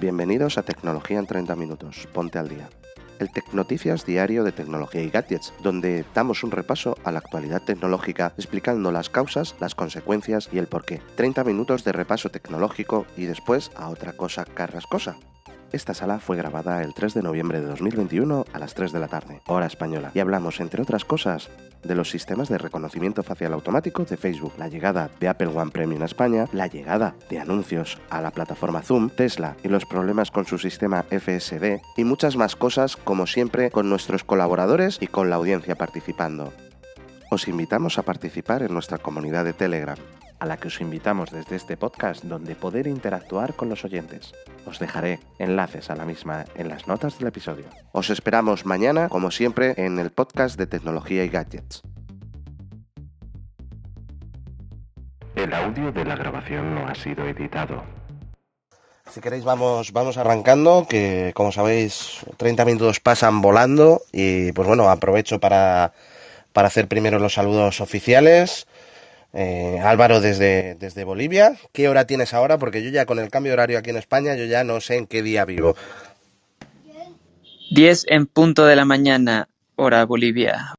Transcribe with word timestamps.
Bienvenidos 0.00 0.56
a 0.56 0.62
Tecnología 0.62 1.18
en 1.18 1.26
30 1.26 1.54
Minutos. 1.56 2.08
Ponte 2.14 2.38
al 2.38 2.48
día. 2.48 2.70
El 3.18 3.30
Tecnoticias 3.30 4.06
diario 4.06 4.44
de 4.44 4.50
tecnología 4.50 5.02
y 5.02 5.10
gadgets, 5.10 5.52
donde 5.62 6.06
damos 6.14 6.42
un 6.42 6.52
repaso 6.52 6.96
a 7.04 7.12
la 7.12 7.18
actualidad 7.18 7.60
tecnológica 7.62 8.32
explicando 8.38 8.92
las 8.92 9.10
causas, 9.10 9.56
las 9.60 9.74
consecuencias 9.74 10.48
y 10.54 10.56
el 10.56 10.68
porqué. 10.68 11.02
30 11.16 11.44
minutos 11.44 11.84
de 11.84 11.92
repaso 11.92 12.30
tecnológico 12.30 13.04
y 13.14 13.26
después 13.26 13.70
a 13.76 13.90
otra 13.90 14.14
cosa 14.14 14.46
carrascosa. 14.46 15.18
Esta 15.72 15.94
sala 15.94 16.18
fue 16.18 16.36
grabada 16.36 16.82
el 16.82 16.94
3 16.94 17.14
de 17.14 17.22
noviembre 17.22 17.60
de 17.60 17.66
2021 17.66 18.44
a 18.52 18.58
las 18.58 18.74
3 18.74 18.90
de 18.90 18.98
la 18.98 19.06
tarde, 19.06 19.40
hora 19.46 19.66
española, 19.66 20.10
y 20.14 20.18
hablamos, 20.18 20.58
entre 20.58 20.82
otras 20.82 21.04
cosas, 21.04 21.48
de 21.84 21.94
los 21.94 22.10
sistemas 22.10 22.48
de 22.48 22.58
reconocimiento 22.58 23.22
facial 23.22 23.52
automático 23.52 24.04
de 24.04 24.16
Facebook, 24.16 24.52
la 24.58 24.66
llegada 24.66 25.10
de 25.20 25.28
Apple 25.28 25.46
One 25.54 25.70
Premium 25.70 26.00
en 26.00 26.06
España, 26.06 26.46
la 26.52 26.66
llegada 26.66 27.14
de 27.28 27.38
anuncios 27.38 27.98
a 28.10 28.20
la 28.20 28.32
plataforma 28.32 28.82
Zoom, 28.82 29.10
Tesla 29.10 29.56
y 29.62 29.68
los 29.68 29.86
problemas 29.86 30.32
con 30.32 30.44
su 30.44 30.58
sistema 30.58 31.04
FSD, 31.04 31.80
y 31.96 32.02
muchas 32.02 32.36
más 32.36 32.56
cosas, 32.56 32.96
como 32.96 33.28
siempre, 33.28 33.70
con 33.70 33.88
nuestros 33.88 34.24
colaboradores 34.24 34.98
y 35.00 35.06
con 35.06 35.30
la 35.30 35.36
audiencia 35.36 35.76
participando. 35.76 36.52
Os 37.30 37.46
invitamos 37.46 37.96
a 37.96 38.02
participar 38.02 38.64
en 38.64 38.74
nuestra 38.74 38.98
comunidad 38.98 39.44
de 39.44 39.52
Telegram, 39.52 39.96
a 40.40 40.46
la 40.46 40.56
que 40.56 40.68
os 40.68 40.80
invitamos 40.80 41.30
desde 41.30 41.56
este 41.56 41.76
podcast 41.76 42.24
donde 42.24 42.56
poder 42.56 42.86
interactuar 42.86 43.54
con 43.54 43.68
los 43.68 43.84
oyentes. 43.84 44.32
Os 44.66 44.78
dejaré 44.78 45.20
enlaces 45.38 45.90
a 45.90 45.96
la 45.96 46.04
misma 46.04 46.46
en 46.56 46.68
las 46.68 46.88
notas 46.88 47.18
del 47.18 47.28
episodio. 47.28 47.66
Os 47.92 48.10
esperamos 48.10 48.66
mañana, 48.66 49.08
como 49.08 49.30
siempre, 49.30 49.74
en 49.76 49.98
el 49.98 50.10
podcast 50.10 50.58
de 50.58 50.66
tecnología 50.66 51.24
y 51.24 51.28
gadgets. 51.28 51.82
El 55.36 55.54
audio 55.54 55.92
de 55.92 56.04
la 56.04 56.16
grabación 56.16 56.74
no 56.74 56.88
ha 56.88 56.94
sido 56.94 57.24
editado. 57.26 57.84
Si 59.10 59.20
queréis 59.20 59.44
vamos, 59.44 59.92
vamos 59.92 60.16
arrancando, 60.18 60.86
que 60.88 61.32
como 61.34 61.50
sabéis 61.50 62.24
30 62.36 62.64
minutos 62.64 63.00
pasan 63.00 63.42
volando 63.42 64.02
y 64.12 64.52
pues 64.52 64.68
bueno, 64.68 64.88
aprovecho 64.88 65.40
para, 65.40 65.92
para 66.52 66.68
hacer 66.68 66.88
primero 66.88 67.18
los 67.18 67.34
saludos 67.34 67.80
oficiales. 67.80 68.66
Eh, 69.32 69.78
Álvaro 69.82 70.20
desde, 70.20 70.74
desde 70.74 71.04
Bolivia. 71.04 71.56
¿Qué 71.72 71.88
hora 71.88 72.06
tienes 72.06 72.34
ahora? 72.34 72.58
Porque 72.58 72.82
yo 72.82 72.90
ya 72.90 73.06
con 73.06 73.18
el 73.18 73.30
cambio 73.30 73.50
de 73.50 73.54
horario 73.54 73.78
aquí 73.78 73.90
en 73.90 73.96
España, 73.96 74.34
yo 74.34 74.44
ya 74.44 74.64
no 74.64 74.80
sé 74.80 74.96
en 74.96 75.06
qué 75.06 75.22
día 75.22 75.44
vivo. 75.44 75.76
10 77.70 78.06
en 78.08 78.26
punto 78.26 78.66
de 78.66 78.74
la 78.74 78.84
mañana, 78.84 79.48
hora 79.76 80.04
Bolivia. 80.04 80.74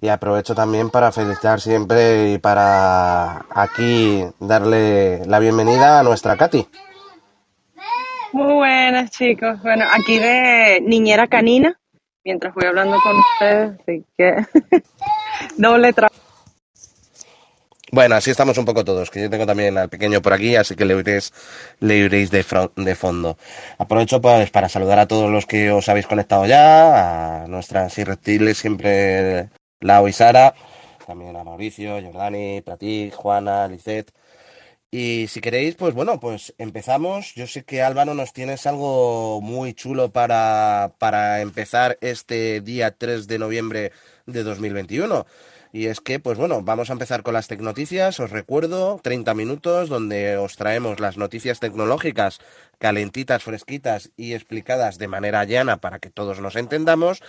Y 0.00 0.08
aprovecho 0.08 0.54
también 0.54 0.90
para 0.90 1.10
felicitar 1.10 1.60
siempre 1.60 2.32
y 2.32 2.38
para 2.38 3.46
aquí 3.50 4.24
darle 4.38 5.26
la 5.26 5.40
bienvenida 5.40 5.98
a 5.98 6.04
nuestra 6.04 6.36
Katy. 6.36 6.68
Muy 8.32 8.54
buenas 8.54 9.10
chicos. 9.10 9.60
Bueno, 9.62 9.84
aquí 9.90 10.18
de 10.20 10.80
niñera 10.82 11.26
canina, 11.26 11.80
mientras 12.24 12.54
voy 12.54 12.66
hablando 12.66 12.98
con 13.00 13.16
ustedes, 13.18 13.80
así 13.80 14.04
que 14.16 14.46
doble 15.56 15.92
trabajo. 15.92 16.27
Bueno, 17.90 18.16
así 18.16 18.30
estamos 18.30 18.58
un 18.58 18.66
poco 18.66 18.84
todos, 18.84 19.10
que 19.10 19.22
yo 19.22 19.30
tengo 19.30 19.46
también 19.46 19.78
al 19.78 19.88
pequeño 19.88 20.20
por 20.20 20.34
aquí, 20.34 20.56
así 20.56 20.76
que 20.76 20.84
le 20.84 20.94
oiréis, 20.94 21.32
le 21.80 22.02
oiréis 22.02 22.30
de, 22.30 22.42
fondo. 22.42 23.38
Aprovecho 23.78 24.20
pues 24.20 24.50
para 24.50 24.68
saludar 24.68 24.98
a 24.98 25.08
todos 25.08 25.30
los 25.30 25.46
que 25.46 25.70
os 25.70 25.88
habéis 25.88 26.06
conectado 26.06 26.44
ya, 26.44 27.44
a 27.44 27.46
nuestras 27.46 27.96
irreptibles, 27.96 28.58
siempre 28.58 29.48
Lau 29.80 30.06
y 30.06 30.12
Sara, 30.12 30.54
también 31.06 31.34
a 31.36 31.44
Mauricio, 31.44 32.02
Jordani, 32.02 32.60
Pratik, 32.60 33.14
Juana, 33.14 33.66
Lizeth. 33.68 34.12
Y 34.90 35.26
si 35.28 35.40
queréis, 35.40 35.74
pues 35.74 35.94
bueno, 35.94 36.20
pues 36.20 36.54
empezamos. 36.58 37.34
Yo 37.34 37.46
sé 37.46 37.64
que 37.64 37.82
Álvaro 37.82 38.14
nos 38.14 38.32
tienes 38.34 38.66
algo 38.66 39.40
muy 39.40 39.72
chulo 39.74 40.10
para, 40.12 40.92
para 40.98 41.40
empezar 41.40 41.96
este 42.02 42.60
día 42.60 42.90
3 42.90 43.26
de 43.26 43.38
noviembre 43.38 43.92
de 44.26 44.42
2021. 44.42 45.26
Y 45.72 45.86
es 45.86 46.00
que, 46.00 46.18
pues 46.18 46.38
bueno, 46.38 46.62
vamos 46.62 46.90
a 46.90 46.94
empezar 46.94 47.22
con 47.22 47.34
las 47.34 47.48
tecnoticias. 47.48 48.20
Os 48.20 48.30
recuerdo, 48.30 49.00
30 49.02 49.34
minutos 49.34 49.88
donde 49.88 50.36
os 50.36 50.56
traemos 50.56 51.00
las 51.00 51.16
noticias 51.16 51.60
tecnológicas 51.60 52.40
calentitas, 52.78 53.42
fresquitas 53.42 54.10
y 54.16 54.34
explicadas 54.34 54.98
de 54.98 55.08
manera 55.08 55.44
llana 55.44 55.78
para 55.78 55.98
que 55.98 56.10
todos 56.10 56.40
nos 56.40 56.56
entendamos. 56.56 57.22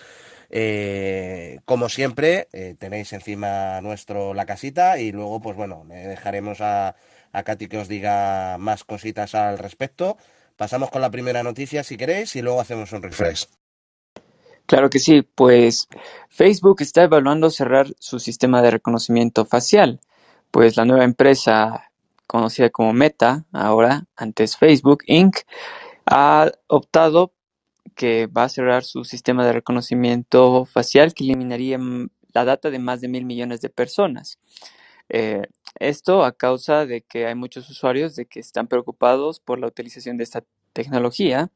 Eh, 0.50 1.60
como 1.66 1.90
siempre, 1.90 2.48
eh, 2.54 2.76
tenéis 2.80 3.14
encima 3.14 3.82
nuestro 3.82 4.34
la 4.34 4.46
casita 4.46 5.00
y 5.00 5.12
luego, 5.12 5.42
pues 5.42 5.56
bueno, 5.56 5.86
le 5.88 6.08
dejaremos 6.08 6.62
a, 6.62 6.96
a 7.32 7.44
Katy 7.44 7.68
que 7.68 7.78
os 7.78 7.88
diga 7.88 8.58
más 8.58 8.84
cositas 8.84 9.36
al 9.36 9.58
respecto. 9.58 10.18
Pasamos 10.56 10.90
con 10.90 11.02
la 11.02 11.12
primera 11.12 11.44
noticia 11.44 11.84
si 11.84 11.98
queréis 11.98 12.36
y 12.36 12.42
luego 12.42 12.62
hacemos 12.62 12.92
un 12.92 13.04
refresh. 13.04 13.48
Claro 14.70 14.92
que 14.92 15.00
sí, 15.00 15.24
pues 15.24 15.88
Facebook 16.30 16.84
está 16.84 17.02
evaluando 17.02 17.50
cerrar 17.50 17.88
su 17.98 18.20
sistema 18.20 18.62
de 18.62 18.70
reconocimiento 18.70 19.44
facial, 19.44 20.00
pues 20.52 20.78
la 20.78 20.86
nueva 20.86 21.06
empresa 21.06 21.90
conocida 22.28 22.70
como 22.70 22.94
Meta, 22.94 23.46
ahora 23.52 24.06
antes 24.16 24.58
Facebook 24.58 25.00
Inc., 25.08 25.38
ha 26.06 26.52
optado 26.68 27.34
que 27.96 28.28
va 28.28 28.44
a 28.44 28.50
cerrar 28.50 28.84
su 28.84 29.06
sistema 29.06 29.44
de 29.44 29.54
reconocimiento 29.54 30.66
facial 30.66 31.16
que 31.16 31.24
eliminaría 31.24 31.80
la 32.32 32.46
data 32.46 32.70
de 32.70 32.78
más 32.78 33.02
de 33.02 33.08
mil 33.08 33.26
millones 33.26 33.62
de 33.62 33.70
personas. 33.70 34.38
Eh, 35.10 35.48
esto 35.80 36.24
a 36.24 36.32
causa 36.32 36.86
de 36.86 37.02
que 37.02 37.26
hay 37.26 37.34
muchos 37.34 37.68
usuarios 37.72 38.16
de 38.16 38.28
que 38.28 38.40
están 38.40 38.68
preocupados 38.68 39.40
por 39.40 39.58
la 39.58 39.66
utilización 39.66 40.18
de 40.18 40.26
esta 40.26 40.44
tecnología 40.74 41.50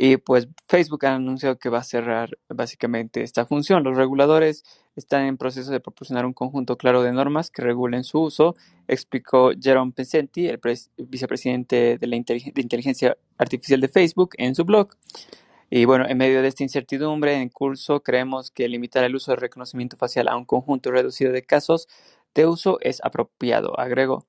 y 0.00 0.16
pues 0.16 0.46
Facebook 0.68 1.04
ha 1.06 1.16
anunciado 1.16 1.58
que 1.58 1.68
va 1.68 1.78
a 1.78 1.82
cerrar 1.82 2.38
básicamente 2.48 3.24
esta 3.24 3.46
función. 3.46 3.82
Los 3.82 3.96
reguladores 3.96 4.62
están 4.94 5.24
en 5.24 5.36
proceso 5.36 5.72
de 5.72 5.80
proporcionar 5.80 6.24
un 6.24 6.32
conjunto 6.32 6.78
claro 6.78 7.02
de 7.02 7.12
normas 7.12 7.50
que 7.50 7.62
regulen 7.62 8.04
su 8.04 8.20
uso, 8.20 8.54
explicó 8.86 9.50
Jerome 9.60 9.90
Pesenti, 9.90 10.46
el 10.46 10.60
vicepresidente 10.98 11.98
de 11.98 12.06
la 12.06 12.14
inteligencia 12.14 13.18
artificial 13.38 13.80
de 13.80 13.88
Facebook, 13.88 14.30
en 14.38 14.54
su 14.54 14.64
blog. 14.64 14.90
Y 15.68 15.84
bueno, 15.84 16.06
en 16.08 16.16
medio 16.16 16.42
de 16.42 16.48
esta 16.48 16.62
incertidumbre 16.62 17.34
en 17.34 17.48
curso, 17.48 18.00
creemos 18.00 18.52
que 18.52 18.68
limitar 18.68 19.02
el 19.02 19.16
uso 19.16 19.32
de 19.32 19.36
reconocimiento 19.36 19.96
facial 19.96 20.28
a 20.28 20.36
un 20.36 20.44
conjunto 20.44 20.92
reducido 20.92 21.32
de 21.32 21.42
casos 21.42 21.88
de 22.34 22.46
uso 22.46 22.78
es 22.82 23.00
apropiado, 23.02 23.78
agregó. 23.78 24.26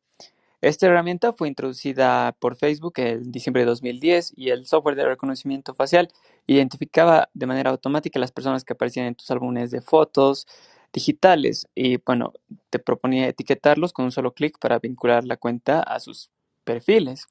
Esta 0.62 0.88
herramienta 0.88 1.32
fue 1.32 1.48
introducida 1.48 2.34
por 2.34 2.58
Facebook 2.58 2.94
en 2.98 3.32
diciembre 3.32 3.62
de 3.62 3.68
2010 3.68 4.34
y 4.36 4.50
el 4.50 4.66
software 4.66 4.98
de 4.98 5.06
reconocimiento 5.06 5.74
facial 5.74 6.10
identificaba 6.48 7.30
de 7.34 7.46
manera 7.46 7.70
automática 7.70 8.20
las 8.20 8.34
personas 8.34 8.66
que 8.66 8.74
aparecían 8.74 9.06
en 9.06 9.16
tus 9.16 9.32
álbumes 9.32 9.72
de 9.72 9.80
fotos 9.82 10.48
digitales 10.92 11.68
y 11.76 11.98
bueno, 11.98 12.34
te 12.70 12.80
proponía 12.80 13.28
etiquetarlos 13.28 13.94
con 13.94 14.06
un 14.06 14.12
solo 14.12 14.34
clic 14.34 14.60
para 14.60 14.80
vincular 14.80 15.24
la 15.24 15.38
cuenta 15.38 15.82
a 15.82 16.00
sus 16.02 16.30
perfiles. 16.66 17.28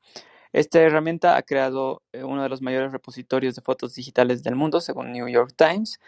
Esta 0.55 0.81
herramienta 0.81 1.37
ha 1.37 1.43
creado 1.43 2.03
eh, 2.13 2.25
uno 2.25 2.43
de 2.43 2.49
los 2.49 2.63
mayores 2.63 2.93
repositorios 2.93 3.55
de 3.55 3.61
fotos 3.61 3.95
digitales 3.95 4.43
del 4.43 4.57
mundo, 4.57 4.81
según 4.81 5.13
New 5.13 5.29
York 5.29 5.53
Times, 5.55 6.01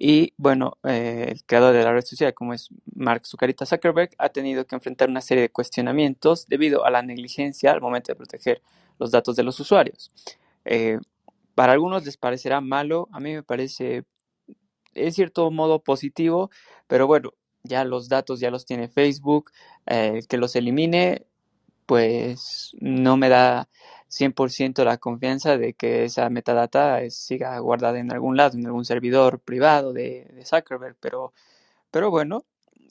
y 0.00 0.32
bueno, 0.36 0.78
eh, 0.84 1.26
el 1.30 1.44
creador 1.44 1.74
de 1.74 1.82
la 1.82 1.92
red 1.92 2.04
social, 2.04 2.32
como 2.32 2.54
es 2.54 2.68
Mark 2.94 3.26
Zuckerberg, 3.26 4.10
ha 4.18 4.28
tenido 4.28 4.64
que 4.64 4.76
enfrentar 4.76 5.08
una 5.08 5.20
serie 5.20 5.42
de 5.42 5.50
cuestionamientos 5.50 6.46
debido 6.46 6.84
a 6.84 6.90
la 6.90 7.02
negligencia 7.02 7.72
al 7.72 7.80
momento 7.80 8.12
de 8.12 8.16
proteger 8.16 8.62
los 9.00 9.10
datos 9.10 9.34
de 9.34 9.42
los 9.42 9.58
usuarios. 9.58 10.12
Eh, 10.64 10.98
para 11.56 11.72
algunos 11.72 12.04
les 12.04 12.16
parecerá 12.16 12.60
malo, 12.60 13.08
a 13.10 13.18
mí 13.18 13.34
me 13.34 13.42
parece 13.42 14.04
en 14.94 15.12
cierto 15.12 15.50
modo 15.50 15.80
positivo, 15.82 16.50
pero 16.86 17.08
bueno, 17.08 17.32
ya 17.64 17.84
los 17.84 18.08
datos 18.08 18.38
ya 18.38 18.52
los 18.52 18.66
tiene 18.66 18.86
Facebook, 18.86 19.50
eh, 19.86 20.20
que 20.28 20.36
los 20.36 20.54
elimine, 20.54 21.26
pues 21.88 22.72
no 22.80 23.16
me 23.16 23.30
da 23.30 23.70
100% 24.10 24.84
la 24.84 24.98
confianza 24.98 25.56
de 25.56 25.72
que 25.72 26.04
esa 26.04 26.28
metadata 26.28 27.08
siga 27.08 27.58
guardada 27.60 27.98
en 27.98 28.12
algún 28.12 28.36
lado, 28.36 28.58
en 28.58 28.66
algún 28.66 28.84
servidor 28.84 29.40
privado 29.40 29.94
de, 29.94 30.42
Zuckerberg, 30.44 30.96
pero, 31.00 31.32
pero 31.90 32.10
bueno, 32.10 32.44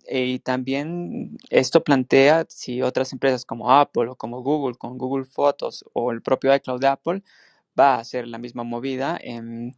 y 0.09 0.39
también 0.39 1.37
esto 1.51 1.83
plantea 1.83 2.47
si 2.49 2.81
otras 2.81 3.13
empresas 3.13 3.45
como 3.45 3.71
Apple 3.71 4.09
o 4.09 4.15
como 4.15 4.41
Google, 4.41 4.77
con 4.77 4.97
Google 4.97 5.25
Fotos 5.25 5.85
o 5.93 6.11
el 6.11 6.23
propio 6.23 6.55
iCloud 6.55 6.81
de 6.81 6.87
Apple, 6.87 7.23
va 7.79 7.95
a 7.95 7.99
hacer 7.99 8.27
la 8.27 8.39
misma 8.39 8.63
movida 8.63 9.19
en, 9.21 9.75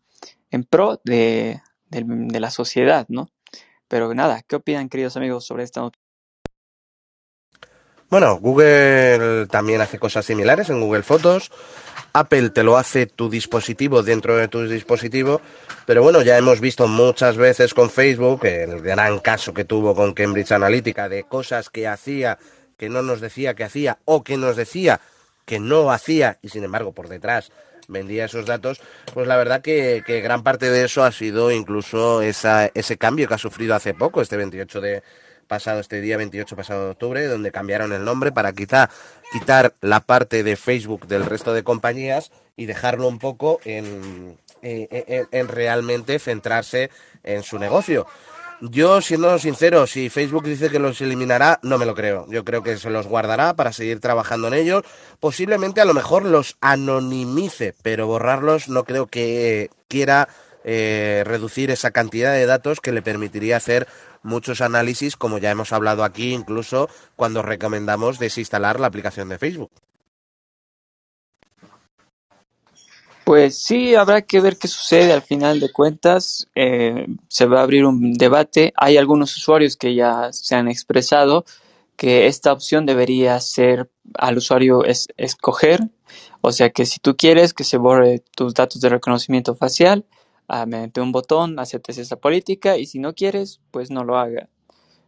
pro 0.70 1.02
de, 1.04 1.62
de 1.90 2.40
la 2.40 2.52
sociedad, 2.52 3.06
¿no? 3.10 3.32
Pero 3.90 4.14
nada, 4.14 4.44
¿qué 4.44 4.56
opinan 4.56 4.90
queridos 4.90 5.18
amigos 5.18 5.46
sobre 5.46 5.64
esta 5.64 5.82
noticia? 5.82 5.99
Bueno, 8.10 8.40
Google 8.40 9.46
también 9.48 9.82
hace 9.82 10.00
cosas 10.00 10.26
similares 10.26 10.70
en 10.72 10.82
Google 10.82 11.04
Fotos. 11.04 11.52
Apple 12.12 12.50
te 12.50 12.64
lo 12.64 12.78
hace 12.78 13.06
tu 13.06 13.30
dispositivo 13.30 14.02
dentro 14.02 14.36
de 14.36 14.48
tu 14.48 14.68
dispositivo, 14.68 15.42
pero 15.86 16.02
bueno, 16.02 16.24
ya 16.24 16.36
hemos 16.36 16.60
visto 16.60 16.88
muchas 16.88 17.38
veces 17.38 17.76
con 17.76 17.92
Facebook 17.92 18.46
el 18.46 18.82
gran 18.82 19.20
caso 19.20 19.54
que 19.54 19.64
tuvo 19.64 19.94
con 19.94 20.14
Cambridge 20.14 20.52
Analytica 20.52 21.08
de 21.08 21.24
cosas 21.24 21.70
que 21.70 21.88
hacía, 21.88 22.40
que 22.78 22.90
no 22.90 23.04
nos 23.04 23.22
decía 23.22 23.54
que 23.54 23.64
hacía 23.64 24.00
o 24.06 24.24
que 24.24 24.38
nos 24.38 24.56
decía 24.56 25.00
que 25.46 25.60
no 25.60 25.92
hacía 25.92 26.40
y 26.42 26.50
sin 26.50 26.64
embargo 26.64 26.94
por 26.94 27.10
detrás 27.10 27.52
vendía 27.88 28.26
esos 28.26 28.48
datos, 28.48 28.82
pues 29.14 29.28
la 29.28 29.38
verdad 29.38 29.62
que, 29.62 30.04
que 30.06 30.22
gran 30.22 30.42
parte 30.42 30.72
de 30.72 30.86
eso 30.86 31.04
ha 31.04 31.12
sido 31.12 31.52
incluso 31.52 32.24
esa, 32.24 32.72
ese 32.74 32.98
cambio 32.98 33.28
que 33.28 33.36
ha 33.36 33.40
sufrido 33.40 33.76
hace 33.76 33.94
poco, 33.94 34.22
este 34.22 34.38
28 34.38 34.82
de 34.82 35.04
pasado, 35.50 35.82
este 35.82 36.00
día 36.00 36.16
28 36.16 36.56
pasado 36.56 36.86
de 36.86 36.92
octubre, 36.92 37.28
donde 37.28 37.52
cambiaron 37.52 37.92
el 37.92 38.06
nombre 38.06 38.32
para 38.32 38.54
quizá 38.54 38.90
quitar 39.34 39.74
la 39.82 40.00
parte 40.00 40.44
de 40.44 40.56
Facebook 40.56 41.08
del 41.08 41.26
resto 41.26 41.54
de 41.54 41.64
compañías 41.64 42.32
y 42.56 42.68
dejarlo 42.68 43.10
un 43.10 43.20
poco 43.20 43.60
en, 43.66 44.38
en, 44.62 44.88
en, 44.90 45.28
en 45.30 45.48
realmente 45.50 46.20
centrarse 46.20 46.90
en 47.24 47.44
su 47.44 47.60
negocio. 47.60 48.08
Yo, 48.62 49.02
siendo 49.02 49.40
sincero, 49.40 49.88
si 49.88 50.10
Facebook 50.10 50.44
dice 50.44 50.70
que 50.70 50.80
los 50.80 51.00
eliminará, 51.00 51.60
no 51.64 51.78
me 51.78 51.86
lo 51.86 51.96
creo. 51.96 52.26
Yo 52.30 52.44
creo 52.44 52.62
que 52.62 52.78
se 52.78 52.90
los 52.90 53.08
guardará 53.08 53.54
para 53.54 53.72
seguir 53.72 54.02
trabajando 54.02 54.50
en 54.50 54.54
ellos. 54.54 54.84
Posiblemente 55.22 55.80
a 55.80 55.86
lo 55.86 55.94
mejor 55.94 56.26
los 56.26 56.58
anonimice, 56.60 57.74
pero 57.82 58.06
borrarlos 58.06 58.68
no 58.68 58.84
creo 58.84 59.08
que 59.08 59.70
quiera 59.88 60.28
eh, 60.66 61.24
reducir 61.26 61.72
esa 61.72 61.92
cantidad 61.92 62.34
de 62.34 62.46
datos 62.46 62.82
que 62.82 62.92
le 62.92 63.02
permitiría 63.02 63.56
hacer 63.56 63.88
muchos 64.24 64.62
análisis, 64.62 65.16
como 65.16 65.38
ya 65.38 65.52
hemos 65.52 65.74
hablado 65.74 66.04
aquí, 66.04 66.34
incluso 66.34 66.90
cuando 67.16 67.42
recomendamos 67.42 68.20
desinstalar 68.20 68.80
la 68.80 68.88
aplicación 68.88 69.30
de 69.30 69.38
Facebook. 69.38 69.72
Pues 73.30 73.60
sí, 73.60 73.94
habrá 73.94 74.24
que 74.24 74.42
ver 74.42 74.58
qué 74.58 74.68
sucede 74.68 75.14
al 75.14 75.22
final 75.22 75.60
de 75.60 75.72
cuentas. 75.72 76.48
Eh, 76.56 77.06
se 77.28 77.46
va 77.46 77.60
a 77.60 77.64
abrir 77.64 77.86
un 77.86 78.14
debate. 78.14 78.74
Hay 78.76 78.98
algunos 78.98 79.38
usuarios 79.38 79.78
que 79.78 79.94
ya 79.94 80.34
se 80.34 80.56
han 80.56 80.68
expresado 80.68 81.46
que 81.96 82.26
esta 82.26 82.52
opción 82.52 82.88
debería 82.88 83.40
ser 83.40 83.92
al 84.16 84.38
usuario 84.38 84.84
es, 84.84 85.10
escoger. 85.18 85.82
O 86.42 86.52
sea 86.52 86.72
que 86.72 86.88
si 86.88 87.00
tú 87.00 87.16
quieres 87.18 87.54
que 87.54 87.66
se 87.66 87.78
borre 87.78 88.24
tus 88.36 88.56
datos 88.56 88.82
de 88.82 88.90
reconocimiento 88.90 89.54
facial, 89.54 90.06
mediante 90.68 91.02
un 91.02 91.12
botón 91.12 91.60
aceptes 91.60 91.98
esa 91.98 92.16
política 92.16 92.78
y 92.78 92.86
si 92.86 93.00
no 93.00 93.14
quieres, 93.14 93.62
pues 93.72 93.92
no 93.92 94.04
lo 94.04 94.18
haga. 94.18 94.50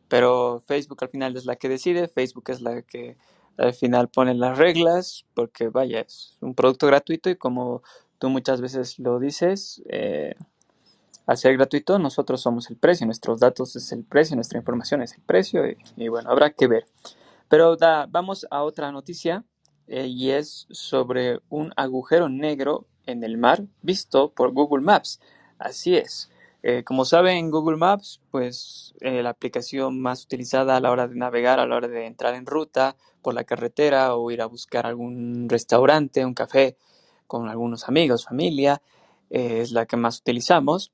Pero 0.08 0.62
Facebook 0.68 1.00
al 1.02 1.10
final 1.10 1.36
es 1.36 1.46
la 1.46 1.56
que 1.56 1.70
decide, 1.70 2.08
Facebook 2.08 2.50
es 2.50 2.62
la 2.62 2.82
que 2.82 3.18
al 3.58 3.74
final 3.74 4.10
pone 4.10 4.34
las 4.34 4.58
reglas, 4.58 5.26
porque 5.34 5.70
vaya, 5.70 6.02
es 6.02 6.38
un 6.42 6.54
producto 6.54 6.88
gratuito 6.88 7.30
y 7.30 7.36
como 7.36 7.82
tú 8.20 8.30
muchas 8.30 8.62
veces 8.62 9.00
lo 9.00 9.20
dices, 9.20 9.82
eh, 9.88 10.36
al 11.26 11.38
ser 11.38 11.56
gratuito 11.56 11.98
nosotros 11.98 12.42
somos 12.42 12.70
el 12.70 12.78
precio, 12.78 13.06
nuestros 13.06 13.40
datos 13.40 13.76
es 13.76 13.92
el 13.92 14.04
precio, 14.04 14.36
nuestra 14.36 14.60
información 14.60 15.02
es 15.02 15.14
el 15.14 15.22
precio 15.22 15.64
y, 15.96 16.08
bueno, 16.08 16.30
habrá 16.30 16.52
que 16.52 16.68
ver. 16.68 16.86
Pero 17.50 17.78
vamos 18.10 18.46
a 18.52 18.64
otra 18.64 18.92
noticia 18.92 19.44
eh, 19.88 20.08
y 20.08 20.32
es 20.32 20.68
sobre 20.72 21.40
un 21.50 21.74
agujero 21.76 22.30
negro 22.30 22.88
en 23.06 23.24
el 23.24 23.38
mar 23.38 23.64
visto 23.82 24.32
por 24.32 24.52
Google 24.52 24.84
Maps. 24.84 25.20
Así 25.58 25.96
es. 25.96 26.30
Eh, 26.64 26.84
como 26.84 27.06
saben, 27.06 27.50
Google 27.50 27.78
Maps, 27.78 28.22
pues 28.30 28.94
eh, 29.02 29.24
la 29.24 29.32
aplicación 29.32 30.00
más 30.00 30.24
utilizada 30.26 30.78
a 30.78 30.80
la 30.80 30.92
hora 30.92 31.08
de 31.08 31.16
navegar, 31.16 31.60
a 31.60 31.66
la 31.66 31.76
hora 31.76 31.88
de 31.88 32.06
entrar 32.06 32.36
en 32.36 32.46
ruta 32.46 32.96
por 33.24 33.34
la 33.34 33.44
carretera 33.44 34.16
o 34.16 34.30
ir 34.30 34.42
a 34.42 34.46
buscar 34.46 34.86
algún 34.86 35.50
restaurante, 35.50 36.26
un 36.26 36.36
café, 36.36 36.78
con 37.26 37.48
algunos 37.50 37.88
amigos, 37.88 38.26
familia, 38.26 38.82
eh, 39.30 39.62
es 39.62 39.72
la 39.72 39.86
que 39.86 39.98
más 39.98 40.20
utilizamos. 40.20 40.92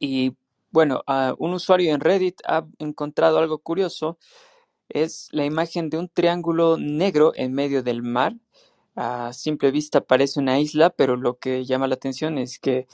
Y 0.00 0.34
bueno, 0.70 1.02
un 1.38 1.54
usuario 1.54 1.94
en 1.94 2.00
Reddit 2.00 2.40
ha 2.46 2.64
encontrado 2.78 3.38
algo 3.38 3.58
curioso, 3.58 4.18
es 4.88 5.28
la 5.32 5.44
imagen 5.44 5.90
de 5.90 5.98
un 5.98 6.08
triángulo 6.08 6.76
negro 6.78 7.32
en 7.34 7.52
medio 7.52 7.82
del 7.82 8.02
mar. 8.02 8.34
A 9.00 9.32
simple 9.32 9.70
vista 9.70 10.00
parece 10.00 10.40
una 10.40 10.58
isla, 10.58 10.90
pero 10.90 11.14
lo 11.14 11.38
que 11.38 11.64
llama 11.64 11.86
la 11.86 11.94
atención 11.94 12.36
es 12.36 12.58
que 12.58 12.88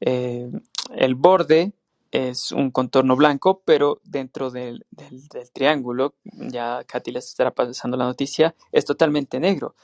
eh, 0.00 0.50
el 0.94 1.14
borde 1.14 1.72
es 2.10 2.52
un 2.52 2.70
contorno 2.70 3.16
blanco, 3.16 3.62
pero 3.64 3.98
dentro 4.04 4.50
del, 4.50 4.84
del, 4.90 5.26
del 5.28 5.50
triángulo, 5.52 6.14
ya 6.24 6.84
Katy 6.84 7.10
les 7.10 7.28
estará 7.28 7.52
pasando 7.52 7.96
la 7.96 8.04
noticia, 8.04 8.54
es 8.70 8.84
totalmente 8.84 9.40
negro 9.40 9.74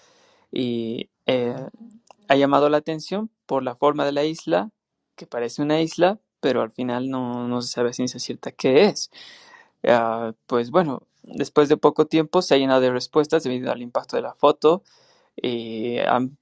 y 0.50 1.08
eh, 1.24 1.56
ha 2.28 2.36
llamado 2.36 2.68
la 2.68 2.76
atención 2.76 3.30
por 3.46 3.62
la 3.62 3.74
forma 3.74 4.04
de 4.04 4.12
la 4.12 4.24
isla, 4.24 4.72
que 5.16 5.26
parece 5.26 5.62
una 5.62 5.80
isla, 5.80 6.20
pero 6.40 6.60
al 6.60 6.70
final 6.70 7.08
no, 7.08 7.48
no 7.48 7.62
se 7.62 7.68
sabe 7.72 7.90
a 7.90 7.92
ciencia 7.94 8.20
cierta 8.20 8.52
qué 8.52 8.84
es. 8.84 9.10
Uh, 9.84 10.34
pues 10.46 10.70
bueno, 10.70 11.04
después 11.22 11.70
de 11.70 11.78
poco 11.78 12.06
tiempo 12.06 12.42
se 12.42 12.54
ha 12.54 12.58
llenado 12.58 12.82
de 12.82 12.90
respuestas 12.90 13.42
debido 13.42 13.72
al 13.72 13.80
impacto 13.80 14.16
de 14.16 14.22
la 14.22 14.34
foto 14.34 14.82
y 15.36 15.98
han, 15.98 16.36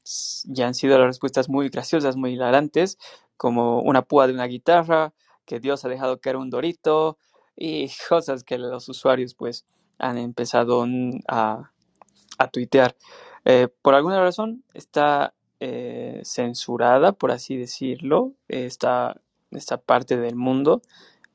ya 0.45 0.67
han 0.67 0.75
sido 0.75 0.99
las 0.99 1.07
respuestas 1.07 1.49
muy 1.49 1.69
graciosas, 1.69 2.17
muy 2.17 2.33
hilarantes, 2.33 2.99
como 3.37 3.81
una 3.81 4.03
púa 4.03 4.27
de 4.27 4.35
una 4.35 4.47
guitarra, 4.47 5.13
que 5.45 5.61
Dios 5.61 5.85
ha 5.85 5.89
dejado 5.89 6.21
caer 6.21 6.37
un 6.37 6.51
dorito 6.51 7.19
y 7.57 7.91
cosas 8.09 8.45
que 8.45 8.59
los 8.59 8.89
usuarios 8.89 9.35
pues 9.35 9.65
han 9.99 10.19
empezado 10.19 10.87
a, 11.29 11.71
a 12.39 12.49
tuitear. 12.49 12.97
Eh, 13.45 13.69
por 13.83 13.95
alguna 13.95 14.21
razón 14.21 14.65
está 14.75 15.35
eh, 15.61 16.21
censurada, 16.25 17.13
por 17.13 17.31
así 17.33 17.57
decirlo, 17.57 18.33
esta, 18.49 19.21
esta 19.51 19.79
parte 19.79 20.17
del 20.17 20.37
mundo 20.37 20.83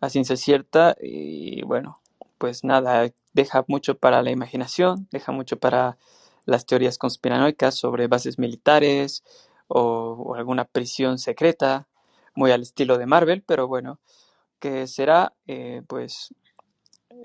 a 0.02 0.10
ciencia 0.10 0.36
cierta 0.36 0.96
y 1.02 1.62
bueno, 1.64 2.02
pues 2.38 2.64
nada, 2.64 3.10
deja 3.34 3.66
mucho 3.68 3.98
para 3.98 4.22
la 4.24 4.32
imaginación, 4.32 5.08
deja 5.12 5.32
mucho 5.32 5.58
para 5.58 5.98
las 6.46 6.66
teorías 6.66 6.98
conspiranoicas 6.98 7.76
sobre 7.76 8.08
bases 8.08 8.40
militares 8.40 9.24
o, 9.68 10.36
alguna 10.36 10.66
prisión 10.66 11.18
secreta, 11.18 11.88
muy 12.36 12.52
al 12.52 12.62
estilo 12.62 12.98
de 12.98 13.06
Marvel, 13.06 13.44
pero 13.46 13.68
bueno, 13.68 14.00
que 14.60 14.88
será, 14.88 15.34
eh, 15.48 15.82
pues 15.88 16.34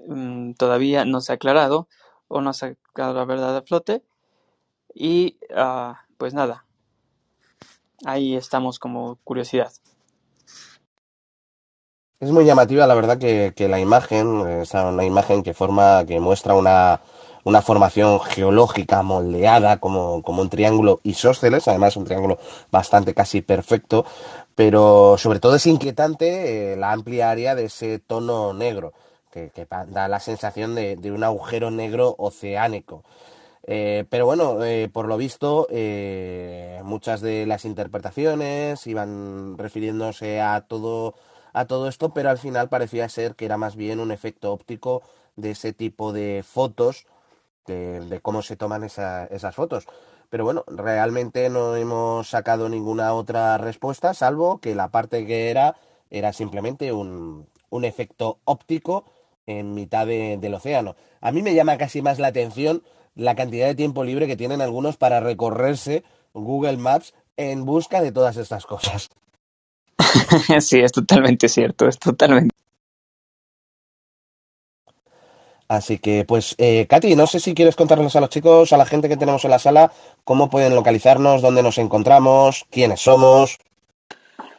mmm, 0.08 0.52
todavía 0.54 1.04
no 1.04 1.20
se 1.20 1.32
ha 1.32 1.34
aclarado 1.36 1.88
o 2.28 2.40
no 2.40 2.50
ha 2.50 2.54
sacado 2.54 3.14
la 3.14 3.24
verdad 3.24 3.56
a 3.56 3.62
flote, 3.62 4.02
y 4.94 5.38
uh, 5.50 5.94
pues 6.16 6.34
nada, 6.34 6.64
ahí 8.04 8.36
estamos 8.36 8.78
como 8.78 9.16
curiosidad. 9.24 9.72
Es 12.20 12.30
muy 12.30 12.44
llamativa, 12.44 12.86
la 12.86 12.94
verdad, 12.94 13.18
que, 13.18 13.54
que 13.56 13.68
la 13.68 13.80
imagen, 13.80 14.46
es 14.60 14.74
una 14.74 15.04
imagen 15.04 15.42
que 15.42 15.54
forma, 15.54 16.04
que 16.04 16.20
muestra 16.20 16.54
una, 16.54 17.00
una 17.44 17.62
formación 17.62 18.20
geológica 18.20 19.02
moldeada 19.02 19.78
como, 19.78 20.22
como 20.22 20.42
un 20.42 20.50
triángulo 20.50 21.00
isósceles, 21.02 21.66
además 21.68 21.96
un 21.96 22.04
triángulo 22.04 22.38
bastante 22.70 23.14
casi 23.14 23.40
perfecto, 23.40 24.04
pero 24.54 25.16
sobre 25.18 25.40
todo 25.40 25.56
es 25.56 25.66
inquietante 25.66 26.72
eh, 26.72 26.76
la 26.76 26.92
amplia 26.92 27.30
área 27.30 27.54
de 27.54 27.64
ese 27.64 27.98
tono 27.98 28.52
negro, 28.52 28.92
que, 29.30 29.50
da 29.88 30.08
la 30.08 30.20
sensación 30.20 30.74
de, 30.74 30.96
de 30.96 31.12
un 31.12 31.24
agujero 31.24 31.70
negro 31.70 32.14
oceánico. 32.18 33.04
Eh, 33.66 34.04
pero 34.10 34.26
bueno, 34.26 34.64
eh, 34.64 34.90
por 34.92 35.06
lo 35.06 35.16
visto, 35.16 35.68
muchas 36.82 37.20
de 37.20 37.46
las 37.46 37.64
interpretaciones 37.64 38.86
iban 38.86 39.56
refiriéndose 39.56 40.40
a 40.40 40.62
todo, 40.62 41.14
a 41.52 41.66
todo 41.66 41.88
esto, 41.88 42.12
pero 42.12 42.30
al 42.30 42.38
final 42.38 42.68
parecía 42.68 43.08
ser 43.08 43.36
que 43.36 43.44
era 43.44 43.56
más 43.56 43.76
bien 43.76 44.00
un 44.00 44.10
efecto 44.10 44.52
óptico 44.52 45.02
de 45.36 45.52
ese 45.52 45.72
tipo 45.72 46.12
de 46.12 46.44
fotos, 46.46 47.06
de, 47.70 48.20
cómo 48.20 48.42
se 48.42 48.56
toman 48.56 48.84
esa, 48.84 49.26
esas 49.26 49.54
fotos. 49.54 49.86
Pero 50.28 50.44
bueno, 50.44 50.64
realmente 50.68 51.48
no 51.48 51.76
hemos 51.76 52.28
sacado 52.28 52.68
ninguna 52.68 53.14
otra 53.14 53.58
respuesta, 53.58 54.14
salvo 54.14 54.60
que 54.60 54.74
la 54.74 54.88
parte 54.88 55.26
que 55.26 55.50
era 55.50 55.76
era 56.10 56.32
simplemente 56.32 56.92
un, 56.92 57.46
un 57.70 57.84
efecto 57.84 58.38
óptico 58.44 59.04
en 59.46 59.74
mitad 59.74 60.06
de, 60.06 60.38
del 60.38 60.54
océano. 60.54 60.96
A 61.20 61.32
mí 61.32 61.42
me 61.42 61.54
llama 61.54 61.78
casi 61.78 62.02
más 62.02 62.18
la 62.18 62.28
atención 62.28 62.82
la 63.14 63.34
cantidad 63.34 63.66
de 63.66 63.74
tiempo 63.74 64.04
libre 64.04 64.26
que 64.26 64.36
tienen 64.36 64.60
algunos 64.60 64.96
para 64.96 65.20
recorrerse 65.20 66.04
Google 66.32 66.76
Maps 66.76 67.14
en 67.36 67.64
busca 67.64 68.00
de 68.00 68.12
todas 68.12 68.36
estas 68.36 68.66
cosas. 68.66 69.10
sí, 70.60 70.80
es 70.80 70.92
totalmente 70.92 71.48
cierto, 71.48 71.88
es 71.88 71.98
totalmente. 71.98 72.54
Así 75.70 76.00
que, 76.00 76.24
pues, 76.26 76.56
eh, 76.58 76.88
Katy, 76.88 77.14
no 77.14 77.28
sé 77.28 77.38
si 77.38 77.54
quieres 77.54 77.76
contarles 77.76 78.16
a 78.16 78.20
los 78.20 78.28
chicos, 78.28 78.72
a 78.72 78.76
la 78.76 78.84
gente 78.84 79.08
que 79.08 79.16
tenemos 79.16 79.44
en 79.44 79.52
la 79.52 79.60
sala, 79.60 79.92
cómo 80.24 80.50
pueden 80.50 80.74
localizarnos, 80.74 81.42
dónde 81.42 81.62
nos 81.62 81.78
encontramos, 81.78 82.66
quiénes 82.72 83.00
somos. 83.00 83.56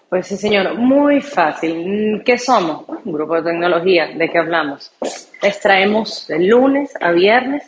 Pues 0.07 0.27
sí, 0.27 0.37
señor, 0.37 0.75
muy 0.77 1.19
fácil. 1.19 2.21
¿Qué 2.25 2.37
somos? 2.37 2.85
Un 3.03 3.11
grupo 3.11 3.35
de 3.35 3.51
tecnología. 3.51 4.07
¿De 4.07 4.29
qué 4.29 4.37
hablamos? 4.37 4.93
Les 5.41 5.59
traemos 5.59 6.27
de 6.27 6.39
lunes 6.39 6.93
a 7.01 7.11
viernes 7.11 7.63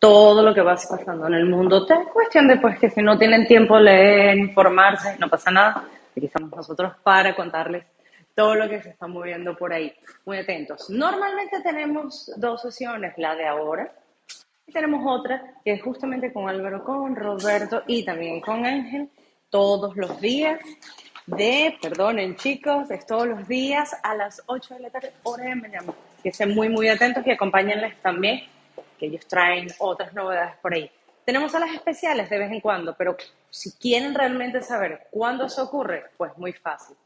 todo 0.00 0.42
lo 0.42 0.52
que 0.52 0.62
va 0.62 0.74
pasando 0.74 1.28
en 1.28 1.34
el 1.34 1.46
mundo 1.46 1.86
tech. 1.86 2.08
Cuestión 2.12 2.48
de 2.48 2.56
pues 2.56 2.80
que 2.80 2.90
si 2.90 3.00
no 3.00 3.16
tienen 3.16 3.46
tiempo 3.46 3.78
leer, 3.78 4.36
informarse, 4.36 5.14
no 5.20 5.28
pasa 5.28 5.52
nada. 5.52 5.84
Aquí 6.16 6.26
estamos 6.26 6.50
nosotros 6.50 6.94
para 7.04 7.36
contarles 7.36 7.84
todo 8.34 8.54
lo 8.54 8.68
que 8.68 8.82
se 8.82 8.90
está 8.90 9.06
moviendo 9.06 9.56
por 9.56 9.72
ahí. 9.72 9.92
Muy 10.24 10.38
atentos. 10.38 10.88
Normalmente 10.90 11.60
tenemos 11.62 12.30
dos 12.36 12.62
sesiones, 12.62 13.14
la 13.16 13.34
de 13.34 13.46
ahora 13.46 13.92
Y 14.66 14.72
tenemos 14.72 15.02
otra 15.06 15.54
que 15.64 15.72
es 15.72 15.82
justamente 15.82 16.32
con 16.32 16.48
Álvaro, 16.48 16.84
con 16.84 17.16
Roberto 17.16 17.82
y 17.86 18.04
también 18.04 18.40
con 18.40 18.64
Ángel, 18.64 19.08
todos 19.50 19.96
los 19.96 20.20
días 20.20 20.60
de, 21.26 21.76
perdonen 21.80 22.36
chicos, 22.36 22.90
es 22.90 23.06
todos 23.06 23.26
los 23.26 23.46
días 23.46 23.96
a 24.02 24.14
las 24.14 24.42
8 24.46 24.74
de 24.74 24.80
la 24.80 24.90
tarde, 24.90 25.12
hora 25.22 25.44
de 25.44 25.54
Miami. 25.54 25.92
Que 26.22 26.30
estén 26.30 26.54
muy, 26.54 26.68
muy 26.68 26.88
atentos 26.88 27.26
y 27.26 27.30
acompáñenles 27.30 28.00
también, 28.00 28.42
que 28.98 29.06
ellos 29.06 29.26
traen 29.26 29.68
otras 29.78 30.12
novedades 30.14 30.56
por 30.56 30.74
ahí. 30.74 30.90
Tenemos 31.24 31.52
salas 31.52 31.72
especiales 31.74 32.28
de 32.28 32.38
vez 32.38 32.50
en 32.50 32.60
cuando, 32.60 32.96
pero 32.96 33.16
si 33.50 33.72
quieren 33.72 34.14
realmente 34.14 34.60
saber 34.62 35.06
cuándo 35.10 35.46
eso 35.46 35.62
ocurre, 35.62 36.06
pues 36.16 36.36
muy 36.36 36.52
fácil. 36.52 36.96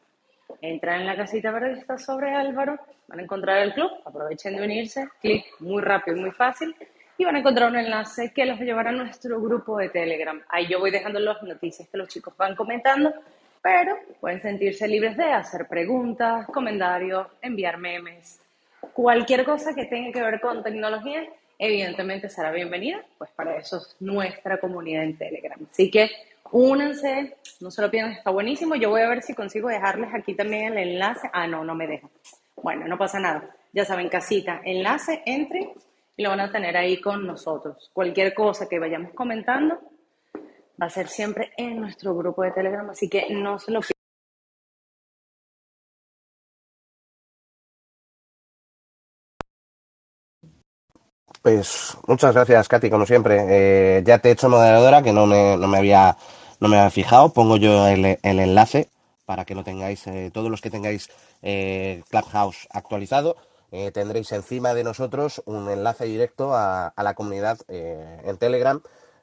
Entran 0.60 1.00
en 1.00 1.06
la 1.06 1.16
casita 1.16 1.50
verde 1.50 1.72
está 1.72 1.98
sobre 1.98 2.34
Álvaro, 2.34 2.78
van 3.08 3.20
a 3.20 3.22
encontrar 3.22 3.58
el 3.58 3.74
club, 3.74 3.90
aprovechen 4.04 4.56
de 4.56 4.64
unirse, 4.64 5.08
clic 5.20 5.44
muy 5.60 5.82
rápido 5.82 6.16
y 6.16 6.20
muy 6.20 6.30
fácil, 6.30 6.74
y 7.18 7.24
van 7.24 7.36
a 7.36 7.38
encontrar 7.38 7.70
un 7.70 7.76
enlace 7.76 8.32
que 8.32 8.44
los 8.44 8.58
llevará 8.60 8.90
a 8.90 8.92
nuestro 8.92 9.40
grupo 9.40 9.78
de 9.78 9.88
Telegram. 9.88 10.40
Ahí 10.48 10.66
yo 10.68 10.78
voy 10.78 10.90
dejando 10.90 11.18
las 11.18 11.42
noticias 11.42 11.88
que 11.88 11.98
los 11.98 12.08
chicos 12.08 12.36
van 12.36 12.54
comentando 12.54 13.12
pero 13.66 13.98
pueden 14.20 14.40
sentirse 14.40 14.86
libres 14.86 15.16
de 15.16 15.24
hacer 15.24 15.66
preguntas, 15.66 16.46
comentarios, 16.46 17.26
enviar 17.42 17.78
memes. 17.78 18.40
Cualquier 18.92 19.44
cosa 19.44 19.74
que 19.74 19.86
tenga 19.86 20.12
que 20.12 20.22
ver 20.22 20.40
con 20.40 20.62
tecnología, 20.62 21.24
evidentemente 21.58 22.28
será 22.28 22.52
bienvenida, 22.52 23.04
pues 23.18 23.28
para 23.32 23.56
eso 23.56 23.78
es 23.78 23.96
nuestra 23.98 24.60
comunidad 24.60 25.02
en 25.02 25.18
Telegram. 25.18 25.58
Así 25.68 25.90
que 25.90 26.08
únanse, 26.52 27.36
no 27.60 27.70
se 27.70 27.82
lo 27.82 27.90
pierdan, 27.90 28.12
está 28.12 28.30
buenísimo. 28.30 28.74
Yo 28.74 28.90
voy 28.90 29.02
a 29.02 29.08
ver 29.08 29.22
si 29.22 29.34
consigo 29.34 29.68
dejarles 29.68 30.14
aquí 30.14 30.34
también 30.34 30.72
el 30.72 30.90
enlace. 30.90 31.28
Ah, 31.32 31.46
no, 31.46 31.64
no 31.64 31.74
me 31.74 31.86
deja. 31.86 32.08
Bueno, 32.56 32.86
no 32.86 32.98
pasa 32.98 33.20
nada. 33.20 33.48
Ya 33.72 33.84
saben, 33.84 34.08
casita, 34.08 34.60
enlace, 34.64 35.22
entre 35.26 35.74
y 36.16 36.22
lo 36.22 36.30
van 36.30 36.40
a 36.40 36.50
tener 36.50 36.76
ahí 36.76 37.00
con 37.00 37.26
nosotros. 37.26 37.90
Cualquier 37.92 38.32
cosa 38.32 38.68
que 38.68 38.78
vayamos 38.78 39.12
comentando, 39.12 39.78
va 40.80 40.86
a 40.86 40.90
ser 40.90 41.08
siempre 41.08 41.52
en 41.56 41.80
nuestro 41.80 42.14
grupo 42.14 42.42
de 42.42 42.52
Telegram, 42.52 42.88
así 42.88 43.08
que 43.08 43.26
no 43.30 43.58
se 43.58 43.70
lo 43.70 43.80
pierdan. 43.80 43.95
Pues 51.46 51.96
muchas 52.08 52.34
gracias, 52.34 52.66
Katy, 52.66 52.90
como 52.90 53.06
siempre. 53.06 53.38
Eh, 53.48 54.02
ya 54.04 54.18
te 54.18 54.30
he 54.30 54.32
hecho 54.32 54.48
moderadora, 54.48 55.00
que 55.00 55.12
no 55.12 55.26
me, 55.26 55.56
no 55.56 55.68
me, 55.68 55.78
había, 55.78 56.16
no 56.58 56.66
me 56.66 56.76
había 56.76 56.90
fijado. 56.90 57.28
Pongo 57.28 57.56
yo 57.56 57.86
el, 57.86 58.18
el 58.20 58.40
enlace 58.40 58.90
para 59.26 59.44
que 59.44 59.54
lo 59.54 59.62
tengáis, 59.62 60.08
eh, 60.08 60.32
todos 60.34 60.50
los 60.50 60.60
que 60.60 60.70
tengáis 60.70 61.08
eh, 61.42 62.02
Clubhouse 62.10 62.66
actualizado, 62.72 63.36
tendréis 63.92 64.32
encima 64.32 64.74
de 64.74 64.82
nosotros 64.82 65.40
un 65.46 65.70
enlace 65.70 66.06
directo 66.06 66.52
a, 66.52 66.92
la 66.96 67.14
comunidad 67.14 67.58
en 67.68 68.36
Telegram 68.38 68.82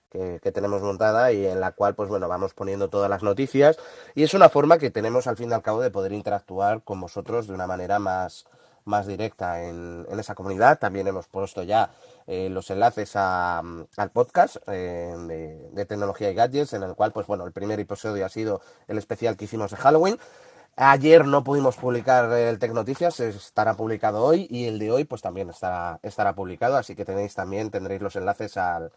que, 0.09 0.39
que, 0.41 0.53
tenemos 0.53 0.81
montada 0.81 1.33
y 1.33 1.45
en 1.45 1.59
la 1.59 1.73
cual, 1.73 1.93
pues 1.93 2.07
bueno, 2.07 2.29
vamos 2.29 2.53
poniendo 2.53 2.87
todas 2.87 3.09
las 3.09 3.21
noticias 3.21 3.77
y 4.15 4.23
es 4.23 4.33
una 4.33 4.47
forma 4.47 4.77
que 4.77 4.91
tenemos 4.91 5.27
al 5.27 5.35
fin 5.35 5.49
y 5.49 5.53
al 5.53 5.61
cabo 5.61 5.81
de 5.81 5.91
poder 5.91 6.13
interactuar 6.13 6.83
con 6.83 7.01
vosotros 7.01 7.47
de 7.47 7.53
una 7.53 7.67
manera 7.67 7.99
más, 7.99 8.45
más 8.85 9.07
directa 9.07 9.63
en, 9.63 10.05
en 10.09 10.19
esa 10.19 10.35
comunidad. 10.35 10.79
También 10.79 11.07
hemos 11.07 11.27
puesto 11.27 11.63
ya 11.63 11.89
eh, 12.27 12.49
los 12.49 12.69
enlaces 12.69 13.15
a, 13.15 13.59
al 13.59 14.11
podcast 14.11 14.57
eh, 14.67 15.15
de, 15.27 15.69
de, 15.71 15.85
tecnología 15.85 16.31
y 16.31 16.35
gadgets, 16.35 16.73
en 16.73 16.83
el 16.83 16.95
cual, 16.95 17.11
pues 17.11 17.27
bueno, 17.27 17.45
el 17.45 17.51
primer 17.51 17.79
episodio 17.79 18.25
ha 18.25 18.29
sido 18.29 18.61
el 18.87 18.97
especial 18.97 19.35
que 19.35 19.45
hicimos 19.45 19.71
de 19.71 19.77
Halloween. 19.77 20.17
Ayer 20.75 21.25
no 21.25 21.43
pudimos 21.43 21.75
publicar 21.75 22.31
el 22.31 22.57
Tecnoticias, 22.57 23.19
estará 23.19 23.75
publicado 23.75 24.23
hoy 24.23 24.47
y 24.49 24.65
el 24.65 24.79
de 24.79 24.91
hoy 24.91 25.03
pues 25.03 25.21
también 25.21 25.49
estará, 25.51 25.99
estará 26.01 26.33
publicado, 26.33 26.77
así 26.77 26.95
que 26.95 27.05
tenéis 27.05 27.35
también, 27.35 27.69
tendréis 27.69 28.01
los 28.01 28.15
enlaces 28.15 28.57
al, 28.57 28.91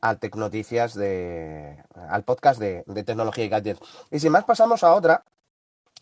al 0.00 0.18
Tecnoticias 0.18 0.94
de, 0.94 1.84
al 2.08 2.24
podcast 2.24 2.58
de, 2.58 2.82
de, 2.86 3.04
tecnología 3.04 3.44
y 3.44 3.48
gadgets. 3.48 3.80
Y 4.10 4.18
sin 4.18 4.32
más 4.32 4.44
pasamos 4.44 4.82
a 4.82 4.92
otra, 4.92 5.24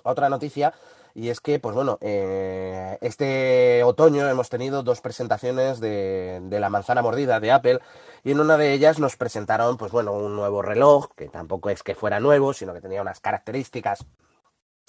a 0.03 0.11
otra 0.11 0.31
noticia 0.31 0.73
y 1.15 1.29
es 1.29 1.41
que, 1.41 1.59
pues 1.59 1.75
bueno, 1.75 1.99
eh, 2.01 2.99
este 3.01 3.83
otoño 3.85 4.29
hemos 4.29 4.49
tenido 4.49 4.83
dos 4.83 5.01
presentaciones 5.01 5.81
de, 5.81 6.41
de, 6.43 6.61
la 6.61 6.71
manzana 6.71 7.03
mordida 7.03 7.41
de 7.41 7.53
Apple 7.53 7.81
y 8.25 8.33
en 8.33 8.41
una 8.41 8.57
de 8.57 8.73
ellas 8.73 8.99
nos 8.99 9.17
presentaron, 9.17 9.77
pues 9.77 9.93
bueno, 9.93 10.13
un 10.13 10.35
nuevo 10.35 10.63
reloj, 10.63 11.11
que 11.15 11.29
tampoco 11.29 11.71
es 11.71 11.83
que 11.83 11.95
fuera 11.95 12.21
nuevo, 12.21 12.53
sino 12.55 12.73
que 12.73 12.81
tenía 12.81 13.03
unas 13.03 13.21
características 13.21 14.07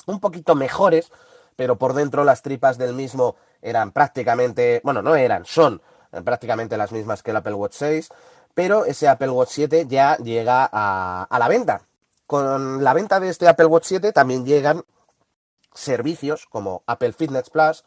un 0.06 0.20
poquito 0.20 0.56
mejores, 0.56 1.12
pero 1.56 1.78
por 1.78 1.94
dentro 1.94 2.24
las 2.24 2.42
tripas 2.42 2.78
del 2.78 2.94
mismo 2.94 3.36
eran 3.62 3.92
prácticamente, 3.92 4.82
bueno, 4.84 5.02
no 5.02 5.16
eran, 5.16 5.46
son 5.46 5.82
prácticamente 6.24 6.78
las 6.78 6.92
mismas 6.92 7.24
que 7.24 7.32
el 7.32 7.38
Apple 7.38 7.54
Watch 7.54 7.74
6, 7.74 8.10
pero 8.54 8.86
ese 8.86 9.08
Apple 9.08 9.30
Watch 9.30 9.50
7 9.50 9.88
ya 9.88 10.18
llega 10.18 10.70
a, 10.72 11.28
a 11.30 11.40
la 11.40 11.48
venta. 11.48 11.82
Con 12.28 12.84
la 12.84 12.94
venta 12.94 13.20
de 13.20 13.30
este 13.30 13.48
Apple 13.48 13.66
Watch 13.66 13.86
7 13.86 14.12
también 14.14 14.46
llegan 14.46 14.84
servicios 15.74 16.46
como 16.50 16.84
Apple 16.88 17.14
Fitness 17.14 17.50
Plus 17.50 17.84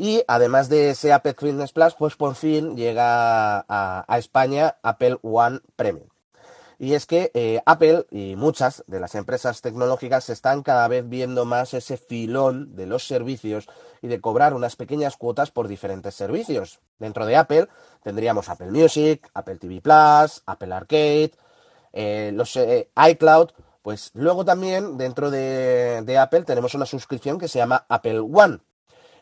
y 0.00 0.22
además 0.28 0.68
de 0.68 0.90
ese 0.90 1.12
Apple 1.12 1.34
Fitness 1.36 1.72
Plus, 1.72 1.94
pues 1.94 2.14
por 2.14 2.36
fin 2.36 2.76
llega 2.76 3.64
a, 3.68 4.16
España 4.16 4.76
Apple 4.82 5.18
One 5.22 5.60
Premium. 5.74 6.08
Y 6.78 6.94
es 6.94 7.06
que 7.06 7.32
eh, 7.34 7.60
Apple 7.66 8.06
y 8.12 8.36
muchas 8.36 8.84
de 8.86 9.00
las 9.00 9.16
empresas 9.16 9.60
tecnológicas 9.60 10.30
están 10.30 10.62
cada 10.62 10.86
vez 10.86 11.08
viendo 11.08 11.44
más 11.44 11.74
ese 11.74 11.96
filón 11.96 12.76
de 12.76 12.86
los 12.86 13.04
servicios 13.04 13.66
y 14.00 14.06
de 14.06 14.20
cobrar 14.20 14.54
unas 14.54 14.76
pequeñas 14.76 15.16
cuotas 15.16 15.50
por 15.50 15.66
diferentes 15.66 16.14
servicios. 16.14 16.78
Dentro 17.00 17.26
de 17.26 17.34
Apple 17.34 17.66
tendríamos 18.04 18.48
Apple 18.48 18.70
Music, 18.70 19.28
Apple 19.34 19.56
TV 19.56 19.80
Plus, 19.80 20.44
Apple 20.46 20.72
Arcade, 20.72 21.32
eh, 21.92 22.30
los 22.32 22.54
eh, 22.54 22.90
iCloud, 23.10 23.50
pues 23.88 24.10
luego 24.12 24.44
también 24.44 24.98
dentro 24.98 25.30
de, 25.30 26.18
Apple 26.20 26.42
tenemos 26.42 26.74
una 26.74 26.84
suscripción 26.84 27.38
que 27.38 27.48
se 27.48 27.58
llama 27.58 27.86
Apple 27.88 28.18
One. 28.18 28.58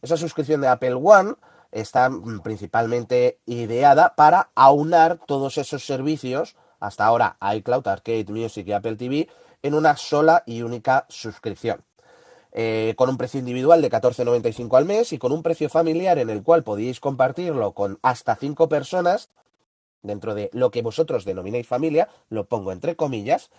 Esa 0.03 0.17
suscripción 0.17 0.61
de 0.61 0.67
Apple 0.67 0.95
One 0.95 1.35
está 1.71 2.11
principalmente 2.43 3.39
ideada 3.47 4.17
para 4.17 4.51
aunar 4.57 5.21
todos 5.25 5.57
esos 5.59 5.87
servicios, 5.87 6.57
hasta 6.81 7.05
ahora 7.05 7.37
iCloud, 7.55 7.87
Arcade, 7.87 8.27
Music 8.27 8.67
y 8.67 8.73
Apple 8.73 8.97
TV, 8.97 9.29
en 9.63 9.75
una 9.75 9.97
sola 9.97 10.43
y 10.47 10.63
única 10.63 11.07
suscripción. 11.09 11.85
Eh, 12.51 12.95
con 12.97 13.09
un 13.09 13.19
precio 13.19 13.39
individual 13.39 13.81
de 13.81 13.89
14,95 13.89 14.77
al 14.79 14.85
mes 14.85 15.13
y 15.13 15.19
con 15.19 15.31
un 15.31 15.45
precio 15.45 15.69
familiar 15.69 16.19
en 16.19 16.29
el 16.29 16.43
cual 16.43 16.65
podéis 16.65 16.99
compartirlo 16.99 17.71
con 17.71 18.01
hasta 18.03 18.35
5 18.35 18.69
personas, 18.69 19.29
dentro 20.03 20.35
de 20.35 20.51
lo 20.53 20.73
que 20.73 20.83
vosotros 20.83 21.25
denomináis 21.25 21.69
familia, 21.69 22.09
lo 22.31 22.47
pongo 22.47 22.73
entre 22.73 22.97
comillas, 22.97 23.53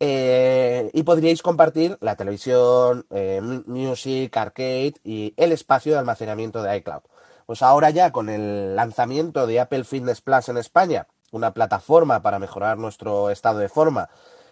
eh, 0.00 0.90
y 0.94 1.02
podríais 1.02 1.42
compartir 1.42 1.98
la 2.00 2.16
televisión, 2.16 3.06
eh, 3.10 3.40
music, 3.66 4.36
arcade 4.36 4.94
y 5.04 5.34
el 5.36 5.52
espacio 5.52 5.92
de 5.92 5.98
almacenamiento 5.98 6.62
de 6.62 6.76
iCloud. 6.78 7.02
Pues 7.46 7.62
ahora 7.62 7.90
ya 7.90 8.10
con 8.10 8.28
el 8.28 8.74
lanzamiento 8.74 9.46
de 9.46 9.60
Apple 9.60 9.84
Fitness 9.84 10.20
Plus 10.20 10.48
en 10.48 10.56
España, 10.56 11.06
una 11.32 11.52
plataforma 11.52 12.22
para 12.22 12.38
mejorar 12.38 12.78
nuestro 12.78 13.30
estado 13.30 13.58
de 13.58 13.68
forma, 13.68 14.08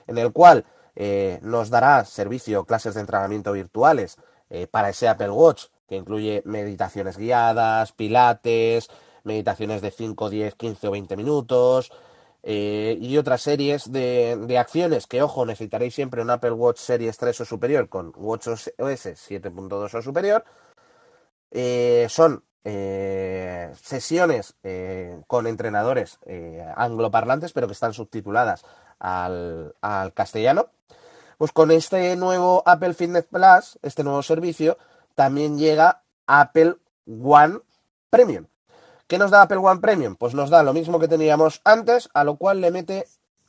en 0.06 0.18
el 0.18 0.32
cual 0.32 0.64
eh, 0.96 1.38
nos 1.42 1.70
dará 1.70 2.04
servicio 2.04 2.64
clases 2.64 2.94
de 2.94 3.00
entrenamiento 3.00 3.52
virtuales 3.52 4.16
eh, 4.50 4.66
para 4.66 4.88
ese 4.88 5.08
Apple 5.08 5.30
Watch, 5.30 5.66
que 5.88 5.96
incluye 5.96 6.42
meditaciones 6.44 7.16
guiadas, 7.16 7.92
pilates, 7.92 8.90
meditaciones 9.22 9.80
de 9.80 9.90
5, 9.90 10.28
10, 10.28 10.54
15 10.56 10.88
o 10.88 10.90
20 10.90 11.16
minutos, 11.16 11.92
eh, 12.42 12.96
y 13.00 13.16
otras 13.16 13.42
series 13.42 13.90
de, 13.90 14.36
de, 14.36 14.58
acciones 14.58 15.06
que, 15.06 15.22
ojo, 15.22 15.44
necesitaréis 15.44 15.94
siempre 15.94 16.22
un 16.22 16.30
Apple 16.30 16.52
Watch 16.52 16.78
Series 16.78 17.18
3 17.18 17.40
o 17.40 17.44
superior 17.44 17.88
con 17.88 18.12
WatchOS 18.16 18.72
7.2 18.78 19.94
o 19.94 20.02
superior. 20.02 20.44
Eh, 21.50 22.06
son 22.10 22.44
eh, 22.64 23.72
sesiones 23.82 24.54
eh, 24.62 25.20
con 25.26 25.46
entrenadores 25.46 26.18
angloparlantes, 26.76 27.52
pero 27.52 27.66
que 27.66 27.72
están 27.72 27.94
subtituladas 27.94 28.64
al, 28.98 29.74
al, 29.80 30.12
castellano. 30.12 30.68
Pues 31.38 31.52
con 31.52 31.70
este 31.70 32.16
nuevo 32.16 32.62
Apple 32.66 32.94
Fitness 32.94 33.24
Plus, 33.24 33.78
este 33.82 34.04
nuevo 34.04 34.22
servicio, 34.22 34.76
también 35.14 35.58
llega 35.58 36.02
Apple 36.26 36.76
One 37.06 37.60
Premium. 38.10 38.46
¿Qué 39.08 39.16
nos 39.16 39.30
da 39.30 39.40
Apple 39.40 39.56
One 39.56 39.80
Premium? 39.80 40.16
Pues 40.16 40.34
nos 40.34 40.50
da 40.50 40.62
lo 40.62 40.74
mismo 40.74 41.00
que 41.00 41.08
teníamos 41.08 41.62
antes, 41.64 42.10
a 42.12 42.24
lo 42.24 42.36
cual 42.36 42.60
le 42.60 42.70
mete 42.70 43.06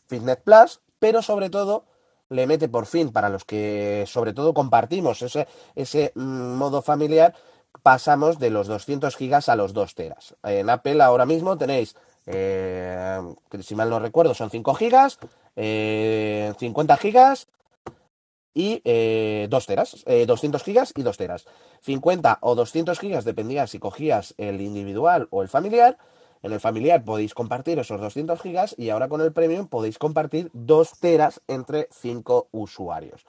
Fitness 0.07 0.37
Plus, 0.37 0.79
pero 0.99 1.21
sobre 1.21 1.49
todo 1.49 1.83
le 2.29 2.47
mete 2.47 2.69
por 2.69 2.85
fin, 2.85 3.11
para 3.11 3.27
los 3.27 3.43
que 3.43 4.05
sobre 4.07 4.31
todo 4.31 4.53
compartimos 4.53 5.21
ese, 5.21 5.49
ese 5.75 6.13
mmm, 6.15 6.55
modo 6.55 6.81
familiar, 6.81 7.35
pasamos 7.83 8.39
de 8.39 8.51
los 8.51 8.67
200 8.67 9.17
gigas 9.17 9.49
a 9.49 9.57
los 9.57 9.73
2 9.73 9.95
teras. 9.95 10.33
En 10.43 10.69
Apple 10.69 11.01
ahora 11.01 11.25
mismo 11.25 11.57
tenéis, 11.57 11.93
eh, 12.25 13.19
si 13.59 13.75
mal 13.75 13.89
no 13.89 13.99
recuerdo, 13.99 14.33
son 14.33 14.49
5 14.49 14.73
gigas, 14.75 15.19
eh, 15.57 16.53
50 16.57 16.95
gigas 16.95 17.49
y 18.53 18.81
eh, 18.85 19.47
2 19.49 19.65
teras, 19.65 20.03
eh, 20.05 20.25
200 20.25 20.63
gigas 20.63 20.93
y 20.95 21.03
2 21.03 21.17
teras. 21.17 21.45
50 21.81 22.39
o 22.41 22.55
200 22.55 22.99
gigas 22.99 23.25
dependía 23.25 23.67
si 23.67 23.79
cogías 23.79 24.33
el 24.37 24.61
individual 24.61 25.27
o 25.31 25.41
el 25.41 25.47
familiar 25.47 25.97
En 26.41 26.53
el 26.53 26.59
familiar 26.61 27.03
podéis 27.03 27.33
compartir 27.33 27.79
esos 27.79 27.99
200 27.99 28.41
gigas 28.41 28.73
y 28.77 28.89
ahora 28.89 29.09
con 29.09 29.21
el 29.21 29.33
premium 29.33 29.67
podéis 29.67 29.97
compartir 29.97 30.49
2 30.53 30.99
teras 30.99 31.41
entre 31.47 31.89
5 31.91 32.47
usuarios. 32.51 33.25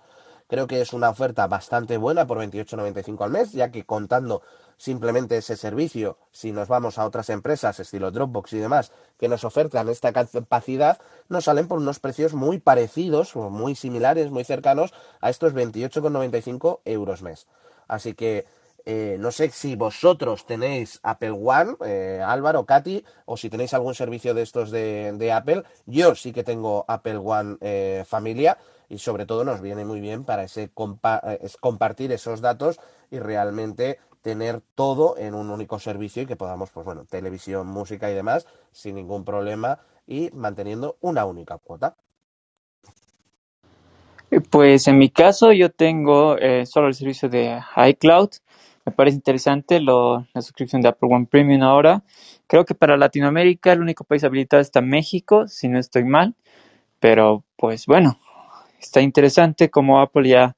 Creo 0.51 0.67
que 0.67 0.81
es 0.81 0.93
una 0.93 1.11
oferta 1.11 1.47
bastante 1.47 1.97
buena 1.97 2.27
por 2.27 2.39
28,95 2.39 3.23
al 3.23 3.31
mes, 3.31 3.53
ya 3.53 3.71
que 3.71 3.87
contando 3.87 4.43
simplemente 4.77 5.37
ese 5.37 5.57
servicio, 5.57 6.19
si 6.33 6.51
nos 6.51 6.67
vamos 6.67 6.99
a 6.99 7.07
otras 7.07 7.31
empresas, 7.31 7.79
estilo 7.79 8.11
Dropbox 8.11 8.55
y 8.55 8.59
demás, 8.59 8.91
que 9.17 9.29
nos 9.29 9.45
ofertan 9.45 9.89
esta 9.89 10.13
capacidad, 10.13 10.99
nos 11.29 11.45
salen 11.45 11.69
por 11.69 11.79
unos 11.79 12.01
precios 12.01 12.35
muy 12.35 12.59
parecidos 12.59 13.37
o 13.37 13.49
muy 13.49 13.77
similares, 13.77 14.33
muy 14.33 14.43
cercanos 14.43 14.93
a 15.21 15.31
estos 15.31 15.55
28,95 15.55 16.81
euros 16.85 17.23
mes. 17.23 17.47
Así 17.87 18.15
que 18.15 18.45
eh, 18.87 19.19
no 19.21 19.31
sé 19.31 19.51
si 19.51 19.77
vosotros 19.77 20.47
tenéis 20.47 20.99
Apple 21.05 21.31
One, 21.31 21.77
eh, 21.87 22.25
Álvaro, 22.27 22.67
Katy, 22.67 23.05
o 23.25 23.37
si 23.37 23.51
tenéis 23.51 23.73
algún 23.73 23.95
servicio 23.95 24.35
de 24.35 24.43
estos 24.43 24.73
de, 24.73 25.33
Apple. 25.33 25.63
Yo 25.87 26.17
sí 26.17 26.33
que 26.33 26.43
tengo 26.43 26.85
Apple 26.89 27.19
One 27.19 27.57
eh, 27.61 28.05
Familia 28.05 28.59
y 28.91 28.99
sobre 28.99 29.25
todo 29.25 29.45
nos 29.45 29.63
viene 29.63 29.87
muy 29.87 30.01
bien 30.01 30.25
para 30.25 30.43
ese 30.43 30.71
compartir 31.61 32.13
esos 32.13 32.43
datos 32.43 32.81
y 33.11 33.21
realmente 33.21 33.99
tener 34.21 34.61
todo 34.75 35.17
en 35.17 35.35
un 35.35 35.49
único 35.49 35.79
servicio 35.79 36.23
y 36.23 36.27
que 36.27 36.37
podamos, 36.37 36.71
pues 36.71 36.85
bueno, 36.85 37.07
televisión, 37.07 37.67
música 37.69 38.11
y 38.11 38.15
demás 38.15 38.47
sin 38.73 38.97
ningún 38.97 39.25
problema 39.25 39.79
y 40.07 40.31
manteniendo 40.35 40.99
una 41.01 41.25
única 41.25 41.57
cuota. 41.57 41.97
Pues 44.51 44.87
en 44.87 44.99
mi 44.99 45.09
caso 45.09 45.53
yo 45.53 45.71
tengo 45.71 46.37
eh, 46.37 46.67
solo 46.67 46.89
el 46.89 46.95
servicio 46.95 47.29
de 47.29 47.61
iCloud. 47.89 48.31
Me 48.85 48.93
parece 48.93 49.17
interesante 49.17 49.81
lo, 49.81 50.27
la 50.35 50.43
suscripción 50.43 50.83
de 50.83 50.89
Apple 50.89 51.09
One 51.13 51.27
Premium 51.27 51.63
ahora. 51.63 52.03
Creo 52.47 52.65
que 52.65 52.75
para 52.75 52.97
Latinoamérica 52.97 53.73
el 53.73 53.81
único 53.81 54.05
país 54.05 54.25
habilitado 54.25 54.61
está 54.61 54.81
México, 54.81 55.49
si 55.49 55.69
no 55.69 55.79
estoy 55.79 56.05
mal. 56.05 56.35
Pero 57.01 57.45
pues 57.57 57.87
bueno, 57.87 58.21
está 58.81 59.01
interesante 59.03 59.71
como 59.71 60.01
Apple 60.01 60.29
ya 60.29 60.57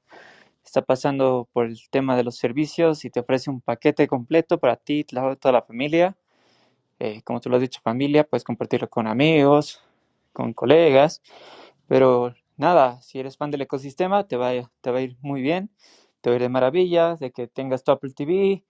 está 0.63 0.81
pasando 0.81 1.47
por 1.53 1.65
el 1.65 1.77
tema 1.89 2.15
de 2.15 2.23
los 2.23 2.37
servicios 2.37 3.05
y 3.05 3.09
te 3.09 3.19
ofrece 3.19 3.49
un 3.49 3.61
paquete 3.61 4.07
completo 4.07 4.59
para 4.59 4.75
ti 4.77 5.03
toda 5.03 5.51
la 5.51 5.61
familia. 5.61 6.15
Eh, 6.99 7.21
como 7.23 7.41
tú 7.41 7.49
lo 7.49 7.57
has 7.57 7.61
dicho, 7.61 7.81
familia, 7.83 8.23
puedes 8.23 8.43
compartirlo 8.43 8.89
con 8.89 9.07
amigos, 9.07 9.81
con 10.31 10.53
colegas, 10.53 11.21
pero 11.87 12.33
nada, 12.57 13.01
si 13.01 13.19
eres 13.19 13.37
fan 13.37 13.51
del 13.51 13.61
ecosistema, 13.61 14.27
te 14.27 14.37
va, 14.37 14.51
te 14.81 14.91
va 14.91 14.99
a 14.99 15.01
ir 15.01 15.17
muy 15.21 15.41
bien, 15.41 15.69
te 16.21 16.29
va 16.29 16.35
a 16.35 16.37
ir 16.37 16.41
de 16.43 16.49
maravilla, 16.49 17.15
de 17.15 17.31
que 17.31 17.47
tengas 17.47 17.83
tu 17.83 17.91
Apple 17.91 18.13
TV 18.13 18.63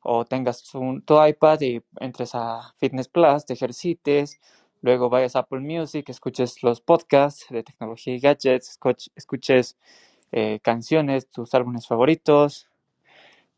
o 0.00 0.24
tengas 0.24 0.62
tu 0.62 1.26
iPad 1.26 1.60
y 1.60 1.82
entres 2.00 2.34
a 2.34 2.74
Fitness 2.78 3.08
Plus, 3.08 3.44
te 3.46 3.54
ejercites, 3.54 4.40
luego 4.84 5.08
vayas 5.08 5.34
a 5.34 5.38
Apple 5.40 5.60
Music, 5.60 6.10
escuches 6.10 6.62
los 6.62 6.82
podcasts 6.82 7.46
de 7.48 7.62
tecnología 7.62 8.14
y 8.14 8.18
gadgets, 8.18 8.78
escuches 9.16 9.78
eh, 10.30 10.60
canciones, 10.62 11.30
tus 11.30 11.54
álbumes 11.54 11.86
favoritos. 11.86 12.68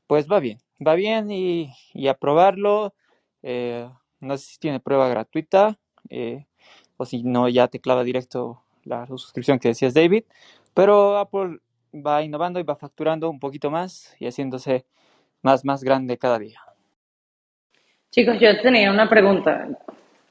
Pues 0.07 0.31
va 0.31 0.39
bien, 0.39 0.59
va 0.87 0.95
bien 0.95 1.33
y, 1.33 1.73
y 1.93 2.07
a 2.07 2.15
probarlo. 2.15 2.95
Eh, 3.43 3.89
no 4.21 4.37
sé 4.39 4.53
si 4.53 4.59
tiene 4.61 4.79
prueba 4.79 5.09
gratuita 5.09 5.77
eh, 6.11 6.47
o 6.97 7.05
si 7.05 7.25
no 7.25 7.49
ya 7.49 7.67
te 7.67 7.81
clava 7.81 8.05
directo 8.05 8.63
la 8.85 9.05
suscripción 9.09 9.59
que 9.59 9.71
decías 9.71 9.95
David. 9.95 10.23
Pero 10.75 11.19
Apple 11.19 11.59
va 11.93 12.23
innovando 12.23 12.61
y 12.61 12.63
va 12.63 12.77
facturando 12.77 13.29
un 13.29 13.41
poquito 13.41 13.69
más 13.69 14.15
y 14.21 14.29
haciéndose 14.29 14.87
más, 15.43 15.65
más 15.65 15.83
grande 15.83 16.19
cada 16.19 16.39
día. 16.39 16.61
Chicos, 18.13 18.39
yo 18.39 18.63
tenía 18.63 18.93
una 18.93 19.11
pregunta 19.11 19.69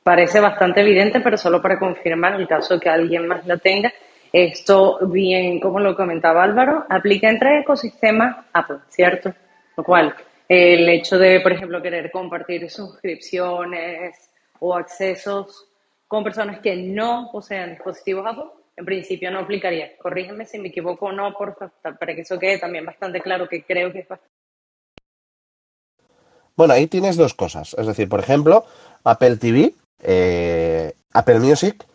parece 0.05 0.39
bastante 0.39 0.81
evidente, 0.81 1.19
pero 1.19 1.35
solo 1.35 1.59
para 1.59 1.79
confirmar 1.79 2.39
el 2.39 2.47
caso 2.47 2.79
que 2.79 2.89
alguien 2.89 3.27
más 3.27 3.43
la 3.47 3.57
tenga. 3.57 3.91
Esto, 4.31 5.00
bien, 5.07 5.59
como 5.59 5.79
lo 5.79 5.96
comentaba 5.96 6.44
Álvaro, 6.44 6.85
aplica 6.87 7.27
entre 7.27 7.61
ecosistemas 7.61 8.46
Apple, 8.53 8.77
¿cierto? 8.87 9.33
Lo 9.75 9.83
cual, 9.83 10.13
el 10.48 10.87
hecho 10.89 11.18
de, 11.18 11.39
por 11.39 11.53
ejemplo, 11.53 11.81
querer 11.81 12.11
compartir 12.11 12.70
suscripciones 12.70 14.29
o 14.59 14.75
accesos 14.75 15.70
con 16.07 16.24
personas 16.24 16.59
que 16.59 16.75
no 16.75 17.29
posean 17.31 17.72
dispositivos 17.72 18.27
Apple, 18.27 18.51
en 18.77 18.85
principio 18.85 19.31
no 19.31 19.39
aplicaría. 19.39 19.98
Corrígeme 19.98 20.46
si 20.46 20.59
me 20.59 20.68
equivoco 20.68 21.07
o 21.07 21.11
no, 21.11 21.33
por 21.33 21.55
favor, 21.55 21.98
para 21.98 22.13
que 22.13 22.22
eso 22.22 22.37
quede 22.37 22.59
también 22.59 22.85
bastante 22.85 23.22
claro, 23.22 23.50
que 23.50 23.63
creo 23.63 23.91
que 23.91 24.01
es 24.01 24.07
bastante 24.07 24.35
bueno, 26.57 26.74
ahí 26.74 26.87
tienes 26.87 27.18
dos 27.18 27.33
cosas. 27.33 27.75
Es 27.77 27.85
decir, 27.85 28.07
por 28.07 28.22
ejemplo, 28.22 28.63
Apple 29.03 29.35
TV 29.35 29.74
eh, 30.01 30.94
Apple 31.14 31.40
Music 31.40 31.86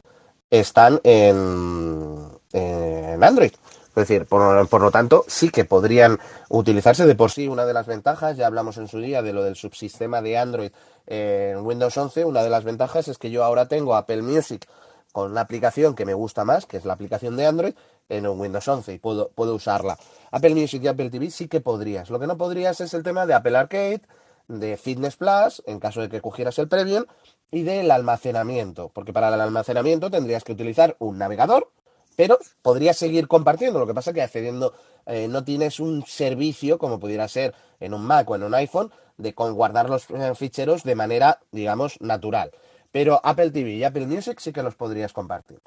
están 0.50 1.00
en, 1.04 2.28
en 2.52 3.22
Android. 3.22 3.52
Es 3.90 3.94
decir, 4.08 4.26
por, 4.26 4.80
lo 4.80 4.90
tanto, 4.92 5.24
sí 5.26 5.50
que 5.50 5.64
podrían 5.64 6.18
utilizarse 6.48 7.06
de 7.06 7.16
por 7.16 7.32
sí. 7.32 7.48
Una 7.48 7.66
de 7.66 7.74
las 7.74 7.86
ventajas, 7.86 8.36
ya 8.36 8.46
hablamos 8.46 8.78
en 8.78 8.86
su 8.86 9.00
día 9.00 9.20
de 9.20 9.32
lo 9.32 9.42
del 9.42 9.56
subsistema 9.56 10.22
de 10.22 10.38
Android 10.38 10.70
en 11.06 11.58
Windows 11.66 11.96
11, 11.96 12.24
una 12.24 12.44
de 12.44 12.50
las 12.50 12.62
ventajas 12.62 13.08
es 13.08 13.18
que 13.18 13.30
yo 13.30 13.42
ahora 13.42 13.66
tengo 13.66 13.96
Apple 13.96 14.22
Music 14.22 14.66
con 15.10 15.32
una 15.32 15.40
aplicación 15.40 15.96
que 15.96 16.06
me 16.06 16.14
gusta 16.14 16.44
más, 16.44 16.66
que 16.66 16.76
es 16.76 16.84
la 16.84 16.92
aplicación 16.92 17.36
de 17.36 17.46
Android, 17.46 17.74
en 18.08 18.28
un 18.28 18.38
Windows 18.38 18.66
11 18.66 18.92
y 18.92 18.98
puedo, 18.98 19.28
puedo 19.30 19.56
usarla. 19.56 19.98
Apple 20.30 20.54
Music 20.54 20.82
y 20.84 20.86
Apple 20.86 21.10
TV 21.10 21.30
sí 21.30 21.48
que 21.48 21.60
podrías. 21.60 22.10
Lo 22.10 22.20
que 22.20 22.28
no 22.28 22.36
podrías 22.36 22.80
es 22.80 22.94
el 22.94 23.02
tema 23.02 23.26
de 23.26 23.34
Apple 23.34 23.56
Arcade, 23.56 24.02
de 24.50 24.76
Fitness 24.76 25.16
Plus, 25.16 25.62
en 25.66 25.78
caso 25.78 26.00
de 26.00 26.08
que 26.08 26.20
cogieras 26.20 26.58
el 26.58 26.68
Premium, 26.68 27.04
y 27.50 27.62
del 27.62 27.90
almacenamiento, 27.90 28.90
porque 28.92 29.12
para 29.12 29.32
el 29.34 29.40
almacenamiento 29.40 30.10
tendrías 30.10 30.44
que 30.44 30.52
utilizar 30.52 30.96
un 30.98 31.18
navegador, 31.18 31.70
pero 32.16 32.38
podrías 32.62 32.96
seguir 32.96 33.28
compartiendo, 33.28 33.78
lo 33.78 33.86
que 33.86 33.94
pasa 33.94 34.12
que 34.12 34.22
accediendo 34.22 34.74
eh, 35.06 35.26
no 35.28 35.44
tienes 35.44 35.80
un 35.80 36.04
servicio 36.06 36.78
como 36.78 37.00
pudiera 37.00 37.26
ser 37.28 37.54
en 37.78 37.94
un 37.94 38.04
Mac 38.04 38.28
o 38.28 38.36
en 38.36 38.42
un 38.42 38.54
iPhone 38.54 38.90
de 39.16 39.32
guardar 39.32 39.88
los 39.88 40.08
eh, 40.10 40.34
ficheros 40.34 40.82
de 40.82 40.94
manera, 40.94 41.38
digamos, 41.50 42.00
natural. 42.00 42.50
Pero 42.92 43.20
Apple 43.22 43.50
TV 43.50 43.70
y 43.70 43.84
Apple 43.84 44.06
Music 44.06 44.38
sí 44.40 44.52
que 44.52 44.62
los 44.62 44.74
podrías 44.74 45.12
compartir. 45.12 45.60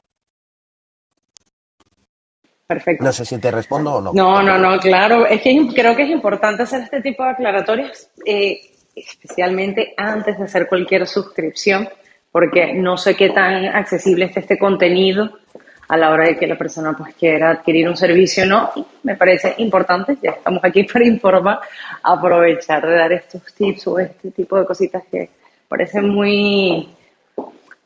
Perfecto. 2.67 3.03
No 3.03 3.11
sé 3.11 3.25
si 3.25 3.37
te 3.39 3.51
respondo 3.51 3.93
o 3.93 4.01
no. 4.01 4.13
No, 4.13 4.41
no, 4.41 4.57
no, 4.57 4.79
claro. 4.79 5.25
Es 5.25 5.41
que 5.41 5.67
creo 5.75 5.95
que 5.95 6.03
es 6.03 6.09
importante 6.09 6.63
hacer 6.63 6.81
este 6.83 7.01
tipo 7.01 7.23
de 7.23 7.29
aclaratorias. 7.29 8.09
Eh, 8.25 8.72
especialmente 8.95 9.93
antes 9.97 10.37
de 10.37 10.45
hacer 10.45 10.67
cualquier 10.67 11.07
suscripción, 11.07 11.89
porque 12.31 12.73
no 12.73 12.97
sé 12.97 13.15
qué 13.15 13.29
tan 13.29 13.65
accesible 13.65 14.25
es 14.25 14.37
este 14.37 14.57
contenido 14.57 15.39
a 15.87 15.97
la 15.97 16.09
hora 16.09 16.25
de 16.25 16.37
que 16.37 16.47
la 16.47 16.57
persona 16.57 16.93
pues 16.93 17.13
quiera 17.15 17.51
adquirir 17.51 17.87
un 17.87 17.97
servicio 17.97 18.43
o 18.43 18.47
no. 18.47 18.71
Me 19.03 19.15
parece 19.15 19.55
importante, 19.57 20.17
ya 20.21 20.31
estamos 20.31 20.63
aquí 20.63 20.83
para 20.91 21.05
informar, 21.05 21.59
aprovechar 22.01 22.85
de 22.87 22.95
dar 22.95 23.11
estos 23.11 23.53
tips 23.53 23.87
o 23.87 23.99
este 23.99 24.31
tipo 24.31 24.57
de 24.57 24.65
cositas 24.65 25.03
que 25.11 25.29
parecen 25.67 26.09
muy, 26.09 26.89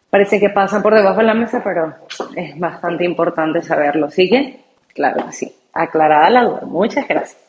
parece 0.10 0.40
que 0.40 0.50
pasan 0.50 0.82
por 0.82 0.94
debajo 0.94 1.20
de 1.20 1.26
la 1.26 1.34
mesa, 1.34 1.62
pero 1.64 1.96
es 2.36 2.58
bastante 2.58 3.04
importante 3.06 3.62
saberlo. 3.62 4.08
Así 4.08 4.30
que, 4.30 4.60
claro 4.94 5.26
que 5.26 5.32
sí, 5.34 5.56
aclarada 5.74 6.30
la 6.30 6.44
duda. 6.44 6.62
Muchas 6.66 7.08
gracias. 7.08 7.47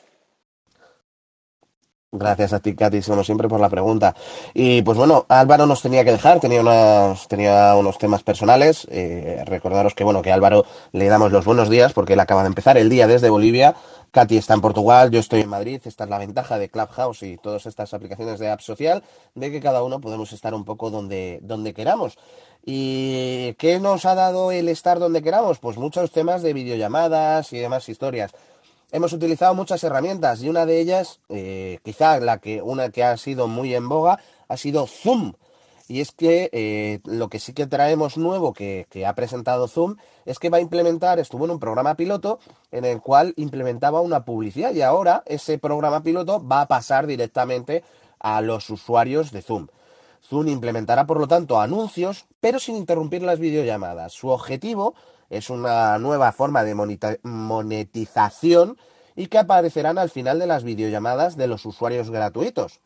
Gracias 2.11 2.55
a 2.55 2.61
ti, 2.61 2.75
Katy, 2.75 3.03
como 3.03 3.23
siempre, 3.23 3.49
por 3.49 3.61
la 3.61 3.68
pregunta. 3.68 4.14
Y 4.55 4.81
pues 4.81 4.97
bueno, 4.97 5.27
Álvaro 5.29 5.66
nos 5.66 5.83
tenía 5.83 6.05
que 6.05 6.12
dejar, 6.12 6.40
tenía 6.40 6.62
unos, 6.62 7.29
tenía 7.29 7.75
unos 7.77 7.99
temas 7.99 8.23
personales. 8.23 8.87
Eh, 8.90 9.42
recordaros 9.44 9.94
que 9.94 10.05
bueno, 10.05 10.23
que 10.23 10.33
Álvaro 10.33 10.64
le 10.92 11.07
damos 11.09 11.33
los 11.33 11.44
buenos 11.44 11.68
días 11.68 11.92
porque 11.92 12.14
él 12.14 12.21
acaba 12.21 12.42
de 12.44 12.47
empezar 12.47 12.79
el 12.79 12.88
día 12.88 13.07
desde 13.07 13.29
Bolivia. 13.29 13.75
Katy 14.11 14.38
está 14.38 14.55
en 14.55 14.62
Portugal, 14.62 15.11
yo 15.11 15.21
estoy 15.21 15.42
en 15.42 15.51
Madrid. 15.51 15.83
Esta 15.85 16.05
es 16.05 16.11
la 16.11 16.16
ventaja 16.16 16.59
de 16.59 16.71
Clubhouse 16.71 17.25
y 17.25 17.37
todas 17.37 17.66
estas 17.66 17.92
aplicaciones 17.92 18.38
de 18.38 18.49
app 18.49 18.61
social, 18.62 19.03
de 19.35 19.51
que 19.51 19.61
cada 19.61 19.83
uno 19.83 20.01
podemos 20.01 20.33
estar 20.33 20.55
un 20.55 20.64
poco 20.64 20.88
donde, 20.88 21.40
donde 21.42 21.75
queramos. 21.75 22.16
¿Y 22.64 23.53
qué 23.59 23.81
nos 23.81 24.07
ha 24.07 24.14
dado 24.14 24.51
el 24.51 24.71
estar 24.71 24.99
donde 24.99 25.23
queramos? 25.23 25.59
Pues 25.59 25.77
muchos 25.77 26.11
temas 26.11 26.40
de 26.40 26.55
videollamadas 26.55 27.53
y 27.53 27.59
demás 27.59 27.87
historias 27.90 28.33
hemos 28.90 29.12
utilizado 29.12 29.55
muchas 29.55 29.83
herramientas 29.85 30.42
y 30.42 30.48
una 30.48 30.66
de 30.66 30.81
ellas, 30.81 31.20
eh, 31.29 31.79
quizá 31.83 32.18
la 32.20 32.38
que 32.38 32.62
una 32.62 32.90
que 32.90 33.05
ha 33.05 33.16
sido 33.16 33.48
muy 33.48 33.74
en 33.74 33.88
boga, 33.88 34.20
ha 34.48 34.57
sido 34.57 34.87
Zoom. 34.87 35.35
Y 35.90 36.03
es 36.03 36.12
que 36.12 36.51
eh, 36.53 37.01
lo 37.05 37.29
que 37.29 37.38
sí 37.38 37.55
que 37.55 37.66
traemos 37.66 38.18
nuevo 38.18 38.53
que, 38.53 38.87
que, 38.90 39.07
ha 39.07 39.14
presentado 39.14 39.68
Zoom 39.68 39.96
es 40.27 40.38
que 40.38 40.51
va 40.51 40.59
a 40.59 40.61
implementar, 40.61 41.18
estuvo 41.18 41.46
en 41.46 41.51
un 41.51 41.59
programa 41.59 41.94
piloto 41.94 42.40
en 42.70 42.85
el 42.85 43.01
cual 43.01 43.33
implementaba 43.37 44.03
una 44.03 44.27
publicidad 44.27 44.74
y 44.74 44.83
ahora 44.83 45.22
ese 45.24 45.57
programa 45.57 46.03
piloto 46.03 46.46
va 46.46 46.61
a 46.61 46.68
pasar 46.68 47.07
directamente 47.07 47.85
a 48.18 48.42
los 48.42 48.68
usuarios 48.68 49.33
de 49.33 49.40
Zoom. 49.40 49.68
Zoom 50.29 50.48
implementará 50.48 51.07
por 51.07 51.18
lo 51.18 51.29
tanto 51.29 51.61
anuncios, 51.61 52.27
pero 52.40 52.59
sin 52.59 52.77
interrumpir 52.77 53.22
las 53.22 53.38
videollamadas. 53.38 54.12
Su 54.12 54.29
objetivo 54.29 54.94
es 55.31 55.51
una 55.51 55.99
nueva 55.99 56.33
forma 56.33 56.64
de 56.64 56.75
monetización 57.23 58.79
y 59.17 59.27
que 59.27 59.38
aparecerán 59.38 59.99
al 59.99 60.11
final 60.11 60.38
de 60.38 60.47
las 60.47 60.64
videollamadas 60.64 61.37
de 61.37 61.49
los 61.49 61.67
usuarios 61.67 62.11
gratuitos. 62.11 62.81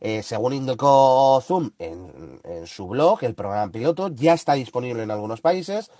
Eh, 0.00 0.22
según 0.22 0.52
indicó 0.52 1.40
Zoom 1.46 1.70
en, 1.78 2.66
su 2.66 2.88
blog, 2.88 3.22
el 3.22 3.34
programa 3.34 3.70
piloto 3.70 4.08
ya 4.08 4.34
está 4.34 4.54
disponible 4.54 5.02
en 5.02 5.10
algunos 5.10 5.40
países 5.40 5.90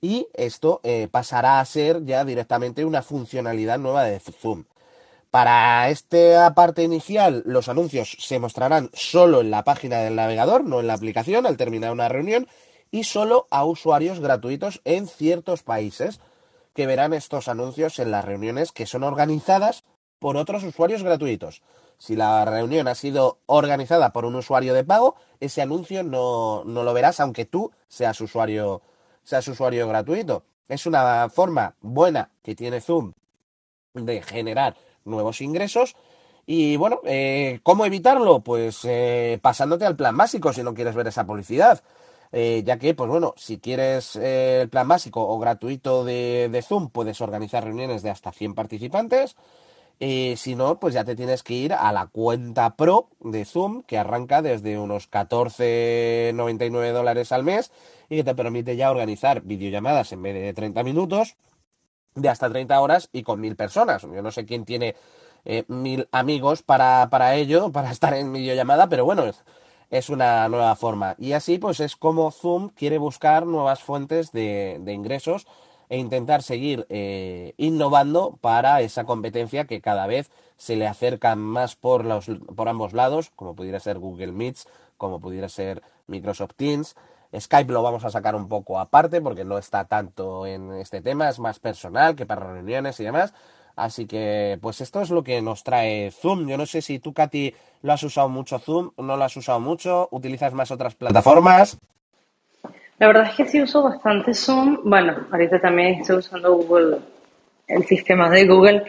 y 0.00 0.28
esto 0.34 0.80
eh, 0.84 1.08
pasará 1.10 1.58
a 1.58 1.64
ser 1.64 2.04
ya 2.04 2.24
directamente 2.24 2.84
una 2.84 3.02
funcionalidad 3.02 3.78
nueva 3.78 4.04
de 4.04 4.20
Zoom. 4.20 4.64
Para 5.30 5.90
esta 5.90 6.54
parte 6.54 6.82
inicial, 6.82 7.42
los 7.46 7.68
anuncios 7.68 8.16
se 8.20 8.38
mostrarán 8.38 8.90
solo 8.94 9.40
en 9.40 9.50
la 9.50 9.64
página 9.64 9.98
del 9.98 10.16
navegador, 10.16 10.64
no 10.64 10.80
en 10.80 10.86
la 10.86 10.94
aplicación, 10.94 11.46
al 11.46 11.56
terminar 11.56 11.92
una 11.92 12.08
reunión, 12.08 12.46
y 12.90 13.04
solo 13.04 13.46
a 13.50 13.64
usuarios 13.64 14.20
gratuitos 14.20 14.80
en 14.84 15.06
ciertos 15.06 15.62
países 15.62 16.20
que 16.74 16.86
verán 16.86 17.12
estos 17.12 17.48
anuncios 17.48 17.98
en 17.98 18.10
las 18.10 18.24
reuniones 18.24 18.72
que 18.72 18.86
son 18.86 19.02
organizadas 19.02 19.84
por 20.18 20.36
otros 20.36 20.62
usuarios 20.64 21.02
gratuitos. 21.02 21.62
Si 21.98 22.14
la 22.14 22.44
reunión 22.44 22.88
ha 22.88 22.94
sido 22.94 23.38
organizada 23.46 24.12
por 24.12 24.24
un 24.24 24.34
usuario 24.34 24.74
de 24.74 24.84
pago, 24.84 25.16
ese 25.40 25.62
anuncio 25.62 26.02
no, 26.02 26.62
no 26.64 26.82
lo 26.82 26.92
verás 26.92 27.20
aunque 27.20 27.46
tú 27.46 27.72
seas 27.88 28.20
usuario, 28.20 28.82
seas 29.24 29.48
usuario 29.48 29.88
gratuito. 29.88 30.42
Es 30.68 30.86
una 30.86 31.28
forma 31.28 31.74
buena 31.80 32.30
que 32.42 32.54
tiene 32.54 32.80
Zoom 32.80 33.12
de 33.94 34.20
generar 34.22 34.76
nuevos 35.04 35.40
ingresos. 35.40 35.96
Y 36.44 36.76
bueno, 36.76 37.00
eh, 37.04 37.60
¿cómo 37.62 37.86
evitarlo? 37.86 38.40
Pues 38.40 38.80
eh, 38.84 39.38
pasándote 39.42 39.86
al 39.86 39.96
plan 39.96 40.16
básico 40.16 40.52
si 40.52 40.62
no 40.62 40.74
quieres 40.74 40.94
ver 40.94 41.06
esa 41.06 41.26
publicidad. 41.26 41.82
Eh, 42.32 42.62
ya 42.64 42.78
que, 42.78 42.94
pues 42.94 43.08
bueno, 43.08 43.34
si 43.36 43.58
quieres 43.58 44.16
eh, 44.16 44.60
el 44.62 44.68
plan 44.68 44.88
básico 44.88 45.26
o 45.26 45.38
gratuito 45.38 46.04
de, 46.04 46.64
Zoom, 46.66 46.90
puedes 46.90 47.20
organizar 47.20 47.64
reuniones 47.64 48.02
de 48.02 48.10
hasta 48.10 48.32
100 48.32 48.54
participantes. 48.54 49.36
Eh, 49.98 50.34
si 50.36 50.54
no, 50.56 50.78
pues 50.78 50.94
ya 50.94 51.04
te 51.04 51.16
tienes 51.16 51.42
que 51.42 51.54
ir 51.54 51.72
a 51.72 51.90
la 51.92 52.06
cuenta 52.06 52.76
Pro 52.76 53.08
de 53.20 53.44
Zoom, 53.46 53.82
que 53.82 53.98
arranca 53.98 54.42
desde 54.42 54.78
unos 54.78 55.10
14,99 55.10 56.92
dólares 56.92 57.32
al 57.32 57.44
mes 57.44 57.72
y 58.10 58.16
que 58.16 58.24
te 58.24 58.34
permite 58.34 58.76
ya 58.76 58.90
organizar 58.90 59.42
videollamadas 59.42 60.12
en 60.12 60.22
vez 60.22 60.34
de 60.34 60.52
30 60.52 60.82
minutos, 60.84 61.36
de 62.14 62.28
hasta 62.28 62.50
30 62.50 62.80
horas 62.80 63.08
y 63.12 63.22
con 63.22 63.40
mil 63.40 63.56
personas. 63.56 64.02
Yo 64.02 64.22
no 64.22 64.30
sé 64.32 64.44
quién 64.46 64.64
tiene 64.64 64.96
eh, 65.44 65.64
mil 65.68 66.08
amigos 66.12 66.62
para, 66.62 67.08
para 67.08 67.34
ello, 67.36 67.70
para 67.72 67.90
estar 67.92 68.14
en 68.14 68.32
videollamada, 68.32 68.88
pero 68.88 69.04
bueno, 69.04 69.24
es, 69.90 70.10
una 70.10 70.48
nueva 70.48 70.74
forma. 70.76 71.14
Y 71.18 71.32
así 71.32 71.58
pues 71.58 71.80
es 71.80 71.96
como 71.96 72.30
Zoom 72.30 72.68
quiere 72.70 72.98
buscar 72.98 73.46
nuevas 73.46 73.82
fuentes 73.82 74.32
de, 74.32 74.78
de 74.80 74.92
ingresos 74.92 75.46
e 75.88 75.98
intentar 75.98 76.42
seguir 76.42 76.86
eh, 76.88 77.54
innovando 77.56 78.38
para 78.40 78.80
esa 78.80 79.04
competencia 79.04 79.66
que 79.66 79.80
cada 79.80 80.06
vez 80.06 80.30
se 80.56 80.76
le 80.76 80.86
acerca 80.86 81.36
más 81.36 81.76
por, 81.76 82.04
los, 82.04 82.26
por 82.54 82.68
ambos 82.68 82.92
lados, 82.92 83.30
como 83.36 83.54
pudiera 83.54 83.80
ser 83.80 83.98
Google 83.98 84.32
Meets, 84.32 84.66
como 84.96 85.20
pudiera 85.20 85.48
ser 85.48 85.82
Microsoft 86.06 86.54
Teams. 86.56 86.96
Skype 87.38 87.72
lo 87.72 87.82
vamos 87.82 88.04
a 88.04 88.10
sacar 88.10 88.34
un 88.34 88.48
poco 88.48 88.78
aparte 88.78 89.20
porque 89.20 89.44
no 89.44 89.58
está 89.58 89.84
tanto 89.84 90.46
en 90.46 90.72
este 90.72 91.02
tema, 91.02 91.28
es 91.28 91.38
más 91.38 91.58
personal 91.58 92.16
que 92.16 92.24
para 92.24 92.52
reuniones 92.52 92.98
y 93.00 93.04
demás. 93.04 93.34
Así 93.76 94.06
que, 94.06 94.58
pues 94.60 94.80
esto 94.80 95.02
es 95.02 95.10
lo 95.10 95.22
que 95.22 95.42
nos 95.42 95.62
trae 95.62 96.10
Zoom. 96.10 96.48
Yo 96.48 96.56
no 96.56 96.64
sé 96.64 96.80
si 96.80 96.98
tú, 96.98 97.12
Katy, 97.12 97.54
lo 97.82 97.92
has 97.92 98.02
usado 98.02 98.28
mucho 98.28 98.58
Zoom, 98.58 98.90
no 98.96 99.16
lo 99.16 99.24
has 99.24 99.36
usado 99.36 99.60
mucho, 99.60 100.08
utilizas 100.10 100.54
más 100.54 100.70
otras 100.70 100.94
plataformas. 100.94 101.78
La 102.98 103.06
verdad 103.08 103.26
es 103.28 103.36
que 103.36 103.44
sí 103.44 103.60
uso 103.60 103.82
bastante 103.82 104.32
Zoom. 104.32 104.78
Bueno, 104.84 105.26
ahorita 105.30 105.60
también 105.60 106.00
estoy 106.00 106.16
usando 106.16 106.54
Google, 106.54 107.00
el 107.68 107.84
sistema 107.84 108.30
de 108.30 108.46
Google, 108.46 108.84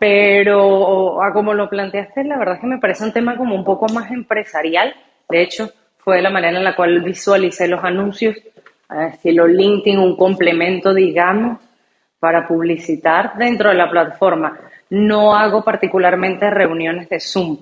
pero 0.00 1.22
a 1.22 1.32
como 1.32 1.54
lo 1.54 1.70
planteaste, 1.70 2.24
la 2.24 2.36
verdad 2.36 2.56
es 2.56 2.60
que 2.62 2.66
me 2.66 2.78
parece 2.78 3.04
un 3.04 3.12
tema 3.12 3.36
como 3.36 3.54
un 3.54 3.64
poco 3.64 3.86
más 3.94 4.10
empresarial. 4.10 4.92
De 5.28 5.40
hecho, 5.40 5.70
fue 5.98 6.20
la 6.20 6.30
manera 6.30 6.58
en 6.58 6.64
la 6.64 6.74
cual 6.74 7.00
visualicé 7.02 7.68
los 7.68 7.84
anuncios, 7.84 8.36
estilo 9.12 9.46
LinkedIn, 9.46 10.00
un 10.00 10.16
complemento, 10.16 10.92
digamos, 10.92 11.60
para 12.18 12.46
publicitar 12.46 13.36
dentro 13.36 13.70
de 13.70 13.76
la 13.76 13.90
plataforma. 13.90 14.58
No 14.90 15.34
hago 15.34 15.62
particularmente 15.62 16.50
reuniones 16.50 17.08
de 17.08 17.20
Zoom, 17.20 17.58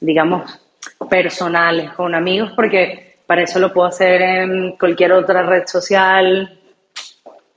digamos, 0.00 0.60
personales 1.08 1.92
con 1.92 2.14
amigos, 2.14 2.52
porque 2.56 3.16
para 3.26 3.42
eso 3.42 3.58
lo 3.58 3.72
puedo 3.72 3.88
hacer 3.88 4.22
en 4.22 4.76
cualquier 4.76 5.12
otra 5.12 5.42
red 5.42 5.66
social. 5.66 6.58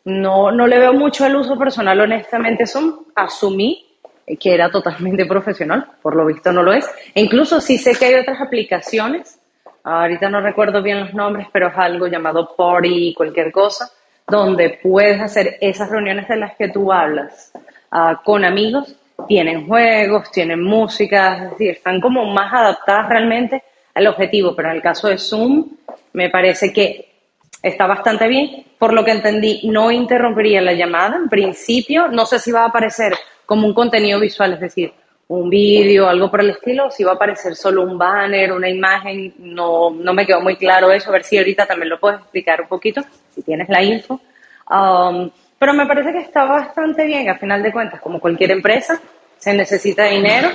No, 0.06 0.52
no 0.52 0.68
le 0.68 0.78
veo 0.78 0.94
mucho 0.94 1.26
el 1.26 1.36
uso 1.36 1.58
personal, 1.58 2.00
honestamente, 2.00 2.68
Zoom. 2.68 3.06
Asumí 3.16 3.86
que 4.40 4.54
era 4.54 4.70
totalmente 4.72 5.26
profesional, 5.28 5.86
por 6.02 6.16
lo 6.16 6.26
visto 6.26 6.52
no 6.52 6.64
lo 6.64 6.74
es. 6.74 6.90
E 7.14 7.22
incluso 7.22 7.62
sí 7.62 7.78
sé 7.78 7.96
que 7.96 8.06
hay 8.06 8.16
otras 8.16 8.42
aplicaciones, 8.42 9.40
ahorita 9.84 10.30
no 10.30 10.42
recuerdo 10.42 10.82
bien 10.82 11.00
los 11.00 11.14
nombres, 11.14 11.48
pero 11.52 11.68
es 11.68 11.78
algo 11.78 12.08
llamado 12.08 12.56
Party, 12.56 13.14
cualquier 13.16 13.52
cosa, 13.52 13.90
donde 14.28 14.80
puedes 14.82 15.22
hacer 15.22 15.58
esas 15.62 15.90
reuniones 15.90 16.28
de 16.28 16.38
las 16.38 16.56
que 16.56 16.70
tú 16.70 16.92
hablas 16.92 17.52
uh, 17.92 18.24
con 18.24 18.44
amigos. 18.44 18.96
Tienen 19.28 19.68
juegos, 19.68 20.30
tienen 20.32 20.62
música, 20.62 21.36
es 21.36 21.50
decir, 21.52 21.70
están 21.72 22.02
como 22.02 22.26
más 22.26 22.54
adaptadas 22.54 23.10
realmente 23.10 23.64
al 23.94 24.08
objetivo, 24.08 24.56
pero 24.56 24.70
en 24.70 24.76
el 24.76 24.82
caso 24.82 25.08
de 25.08 25.18
Zoom 25.18 25.70
me 26.14 26.30
parece 26.30 26.74
que 26.74 27.14
está 27.62 27.88
bastante 27.88 28.28
bien. 28.28 28.66
Por 28.78 28.94
lo 28.94 29.06
que 29.06 29.12
entendí, 29.12 29.62
no 29.64 29.90
interrumpiría 29.90 30.62
la 30.62 30.74
llamada 30.74 31.16
en 31.16 31.30
principio. 31.30 32.10
No 32.10 32.26
sé 32.26 32.40
si 32.40 32.52
va 32.52 32.64
a 32.64 32.68
aparecer 32.68 33.14
como 33.46 33.66
un 33.66 33.74
contenido 33.74 34.20
visual, 34.20 34.54
es 34.54 34.60
decir, 34.60 34.94
un 35.28 35.50
vídeo, 35.50 36.08
algo 36.08 36.30
por 36.30 36.42
el 36.42 36.52
estilo, 36.52 36.92
si 36.92 37.04
va 37.04 37.14
a 37.14 37.16
aparecer 37.16 37.56
solo 37.56 37.84
un 37.84 37.98
banner, 37.98 38.52
una 38.52 38.70
imagen, 38.70 39.34
no, 39.40 39.90
no 39.90 40.14
me 40.14 40.26
quedó 40.26 40.42
muy 40.42 40.56
claro 40.56 40.92
eso, 40.92 41.10
a 41.10 41.14
ver 41.14 41.24
si 41.24 41.38
ahorita 41.38 41.66
también 41.66 41.90
lo 41.90 42.00
puedes 42.00 42.20
explicar 42.20 42.62
un 42.62 42.68
poquito, 42.68 43.02
si 43.34 43.42
tienes 43.42 43.68
la 43.70 43.82
info. 43.82 44.22
Um, 44.70 45.30
pero 45.58 45.74
me 45.74 45.88
parece 45.88 46.12
que 46.12 46.20
está 46.20 46.46
bastante 46.46 47.06
bien, 47.06 47.30
a 47.30 47.38
final 47.38 47.64
de 47.64 47.72
cuentas, 47.72 48.02
como 48.02 48.20
cualquier 48.20 48.52
empresa, 48.52 49.02
se 49.38 49.54
necesita 49.54 50.06
dinero, 50.06 50.50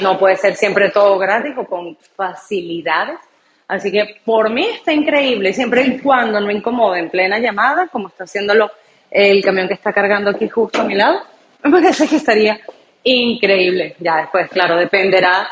no 0.00 0.18
puede 0.18 0.36
ser 0.36 0.56
siempre 0.56 0.90
todo 0.90 1.18
gratis 1.18 1.54
o 1.56 1.64
con 1.64 1.96
facilidades. 2.14 3.18
Así 3.66 3.90
que 3.90 4.16
por 4.24 4.50
mí 4.50 4.66
está 4.66 4.92
increíble, 4.92 5.54
siempre 5.54 5.82
y 5.82 5.98
cuando 5.98 6.38
no 6.40 6.50
incomode 6.50 6.98
en 6.98 7.08
plena 7.08 7.38
llamada, 7.38 7.88
como 7.88 8.08
está 8.08 8.24
haciéndolo 8.24 8.70
el 9.10 9.42
camión 9.42 9.68
que 9.68 9.74
está 9.74 9.92
cargando 9.92 10.30
aquí 10.30 10.48
justo 10.48 10.82
a 10.82 10.84
mi 10.84 10.94
lado, 10.94 11.22
me 11.62 11.70
parece 11.70 12.06
que 12.06 12.16
estaría 12.16 12.60
increíble. 13.04 13.96
Ya 13.98 14.18
después, 14.18 14.48
claro, 14.50 14.76
dependerá 14.76 15.48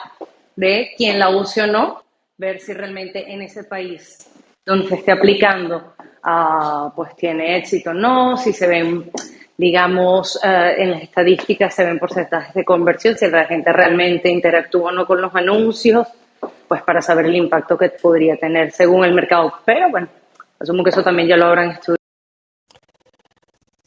de 0.57 0.93
quién 0.97 1.19
la 1.19 1.31
use 1.31 1.63
o 1.63 1.67
no, 1.67 2.03
ver 2.37 2.61
si 2.61 2.73
realmente 2.73 3.33
en 3.33 3.43
ese 3.43 3.65
país 3.65 4.31
donde 4.65 4.89
se 4.89 4.95
esté 4.97 5.13
aplicando, 5.13 5.95
uh, 6.25 6.95
pues 6.95 7.17
tiene 7.17 7.57
éxito 7.57 7.91
o 7.91 7.95
no, 7.95 8.37
si 8.37 8.53
se 8.53 8.67
ven, 8.67 9.11
digamos, 9.57 10.37
uh, 10.37 10.81
en 10.81 10.93
las 10.93 11.03
estadísticas 11.03 11.75
se 11.75 11.85
ven 11.85 11.99
porcentajes 11.99 12.55
de 12.55 12.65
conversión, 12.65 13.17
si 13.17 13.29
la 13.29 13.47
gente 13.47 13.73
realmente 13.73 14.29
interactúa 14.29 14.91
o 14.91 14.93
no 14.93 15.07
con 15.07 15.21
los 15.21 15.35
anuncios, 15.35 16.07
pues 16.69 16.83
para 16.83 17.03
saber 17.03 17.27
el 17.27 17.37
impacto 17.37 17.77
que 17.77 17.91
podría 17.91 18.37
tener 18.37 18.71
según 18.71 19.05
el 19.05 19.13
mercado. 19.13 19.53
Pero 19.65 19.91
bueno, 19.91 20.09
asumo 20.59 20.85
que 20.85 20.91
eso 20.91 21.03
también 21.03 21.29
ya 21.29 21.37
lo 21.37 21.47
habrán 21.47 21.71
estudiado. 21.73 22.00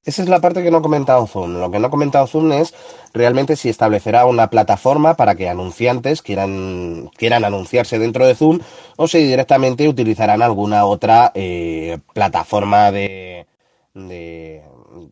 Esa 0.05 0.21
es 0.21 0.27
la 0.27 0.41
parte 0.41 0.61
que 0.61 0.69
no 0.69 0.77
ha 0.77 0.81
comentado 0.81 1.25
Zoom. 1.27 1.59
Lo 1.61 1.71
que 1.71 1.79
no 1.79 1.87
ha 1.87 1.89
comentado 1.89 2.27
Zoom 2.27 2.51
es 2.51 2.73
realmente 3.13 3.55
si 3.55 3.69
establecerá 3.69 4.25
una 4.25 4.49
plataforma 4.49 5.15
para 5.15 5.35
que 5.35 5.47
anunciantes 5.47 6.21
quieran, 6.21 7.09
quieran 7.15 7.45
anunciarse 7.45 7.99
dentro 7.99 8.27
de 8.27 8.35
Zoom 8.35 8.59
o 8.97 9.07
si 9.07 9.19
directamente 9.19 9.87
utilizarán 9.87 10.41
alguna 10.41 10.85
otra 10.85 11.31
eh, 11.35 11.99
plataforma 12.13 12.91
de, 12.91 13.47
de, 13.93 14.63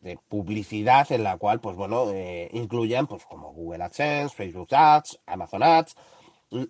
de, 0.01 0.19
publicidad 0.27 1.09
en 1.13 1.23
la 1.23 1.37
cual, 1.37 1.61
pues 1.61 1.77
bueno, 1.77 2.11
eh, 2.11 2.49
incluyan 2.51 3.07
pues 3.07 3.23
como 3.23 3.53
Google 3.53 3.85
AdSense, 3.85 4.35
Facebook 4.35 4.75
Ads, 4.75 5.19
Amazon 5.25 5.63
Ads. 5.63 5.95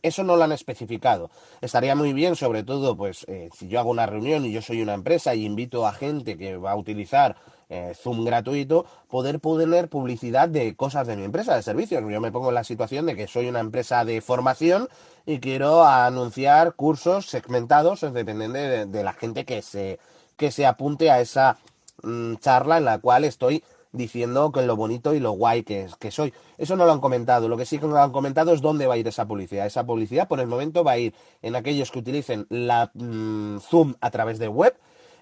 Eso 0.04 0.24
no 0.24 0.36
lo 0.36 0.44
han 0.44 0.52
especificado. 0.52 1.32
Estaría 1.60 1.96
muy 1.96 2.14
bien, 2.14 2.36
sobre 2.36 2.62
todo, 2.62 2.96
pues 2.96 3.26
eh, 3.28 3.50
si 3.58 3.68
yo 3.68 3.80
hago 3.80 3.90
una 3.90 4.06
reunión 4.06 4.46
y 4.46 4.52
yo 4.52 4.62
soy 4.62 4.84
una 4.84 4.94
empresa 4.94 5.34
y 5.34 5.44
invito 5.44 5.88
a 5.88 5.92
gente 5.92 6.38
que 6.38 6.56
va 6.58 6.74
a 6.74 6.76
utilizar 6.76 7.36
eh, 7.72 7.94
Zoom 7.96 8.26
gratuito, 8.26 8.86
poder 9.08 9.40
poner 9.40 9.88
publicidad 9.88 10.50
de 10.50 10.76
cosas 10.76 11.08
de 11.08 11.16
mi 11.16 11.24
empresa, 11.24 11.56
de 11.56 11.64
servicios. 11.64 12.04
Yo 12.06 12.20
me 12.20 12.32
pongo 12.32 12.50
en 12.50 12.56
la 12.56 12.66
situación 12.66 13.06
de 13.06 13.16
que 13.16 13.28
soy 13.28 13.48
una 13.48 13.62
empresa 13.62 14.04
de 14.04 14.20
formación 14.20 14.90
y 15.26 15.40
quiero 15.40 15.86
anunciar 15.86 16.74
cursos 16.74 17.28
segmentados, 17.28 18.02
dependiendo 18.02 18.60
de, 18.60 19.04
la 19.04 19.14
gente 19.14 19.46
que 19.46 19.62
se, 19.62 20.00
que 20.36 20.52
se 20.52 20.66
apunte 20.66 21.10
a 21.12 21.22
esa 21.22 21.58
mmm, 22.04 22.36
charla 22.36 22.78
en 22.78 22.86
la 22.86 23.00
cual 23.00 23.24
estoy 23.24 23.64
diciendo 23.94 24.52
que 24.52 24.64
lo 24.64 24.76
bonito 24.76 25.14
y 25.14 25.22
lo 25.22 25.32
guay 25.32 25.64
que, 25.64 25.84
es, 25.84 25.96
que 25.96 26.12
soy. 26.12 26.34
Eso 26.58 26.76
no 26.76 26.86
lo 26.86 26.92
han 26.92 27.00
comentado. 27.00 27.48
Lo 27.48 27.56
que 27.56 27.66
sí 27.66 27.78
que 27.78 27.88
no 27.88 27.94
lo 27.94 28.02
han 28.02 28.12
comentado 28.12 28.54
es 28.54 28.60
dónde 28.60 28.86
va 28.86 28.96
a 28.96 28.98
ir 28.98 29.08
esa 29.08 29.26
publicidad. 29.26 29.66
Esa 29.66 29.86
publicidad 29.86 30.28
por 30.28 30.42
el 30.42 30.48
momento 30.48 30.84
va 30.84 30.92
a 30.92 30.98
ir 30.98 31.14
en 31.42 31.56
aquellos 31.56 31.90
que 31.90 32.00
utilicen 32.00 32.48
la 32.50 32.92
mmm, 32.94 33.60
Zoom 33.60 33.96
a 34.02 34.12
través 34.12 34.40
de 34.40 34.50
web 34.50 34.76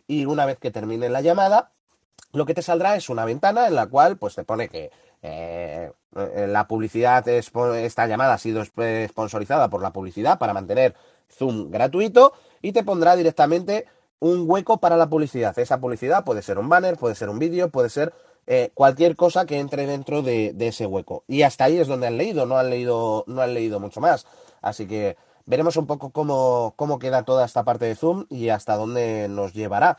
y 0.07 0.25
una 0.25 0.47
vez 0.47 0.57
que 0.57 0.71
termine 0.71 1.07
la 1.09 1.21
llamada, 1.21 1.71
lo 2.33 2.45
que 2.45 2.53
te 2.53 2.61
saldrá 2.61 2.95
es 2.95 3.09
una 3.09 3.25
ventana 3.25 3.67
en 3.67 3.75
la 3.75 3.87
cual 3.87 4.17
pues 4.17 4.35
te 4.35 4.43
pone 4.43 4.69
que 4.69 4.91
eh, 5.21 5.91
la 6.47 6.67
publicidad 6.67 7.27
es, 7.27 7.51
esta 7.75 8.07
llamada 8.07 8.33
ha 8.33 8.37
sido 8.37 8.63
sponsorizada 8.63 9.69
por 9.69 9.81
la 9.81 9.91
publicidad 9.91 10.39
para 10.39 10.53
mantener 10.53 10.95
Zoom 11.29 11.69
gratuito 11.71 12.33
y 12.61 12.71
te 12.71 12.83
pondrá 12.83 13.15
directamente 13.15 13.85
un 14.19 14.43
hueco 14.49 14.79
para 14.79 14.97
la 14.97 15.09
publicidad. 15.09 15.57
Esa 15.57 15.79
publicidad 15.79 16.23
puede 16.23 16.41
ser 16.41 16.57
un 16.59 16.69
banner, 16.69 16.97
puede 16.97 17.15
ser 17.15 17.29
un 17.29 17.39
vídeo, 17.39 17.69
puede 17.69 17.89
ser 17.89 18.13
eh, 18.47 18.71
cualquier 18.73 19.15
cosa 19.15 19.45
que 19.45 19.59
entre 19.59 19.85
dentro 19.85 20.21
de, 20.21 20.53
de, 20.53 20.67
ese 20.67 20.85
hueco. 20.85 21.23
Y 21.27 21.43
hasta 21.43 21.65
ahí 21.65 21.77
es 21.77 21.87
donde 21.87 22.07
han 22.07 22.17
leído, 22.17 22.45
no 22.45 22.57
han 22.57 22.69
leído, 22.69 23.23
no 23.27 23.41
han 23.41 23.53
leído 23.53 23.79
mucho 23.79 24.01
más. 24.01 24.25
Así 24.61 24.87
que 24.87 25.17
veremos 25.45 25.77
un 25.77 25.87
poco 25.87 26.11
cómo, 26.11 26.73
cómo 26.75 26.99
queda 26.99 27.23
toda 27.23 27.45
esta 27.45 27.63
parte 27.63 27.85
de 27.85 27.95
Zoom 27.95 28.25
y 28.29 28.49
hasta 28.49 28.75
dónde 28.75 29.27
nos 29.29 29.53
llevará. 29.53 29.97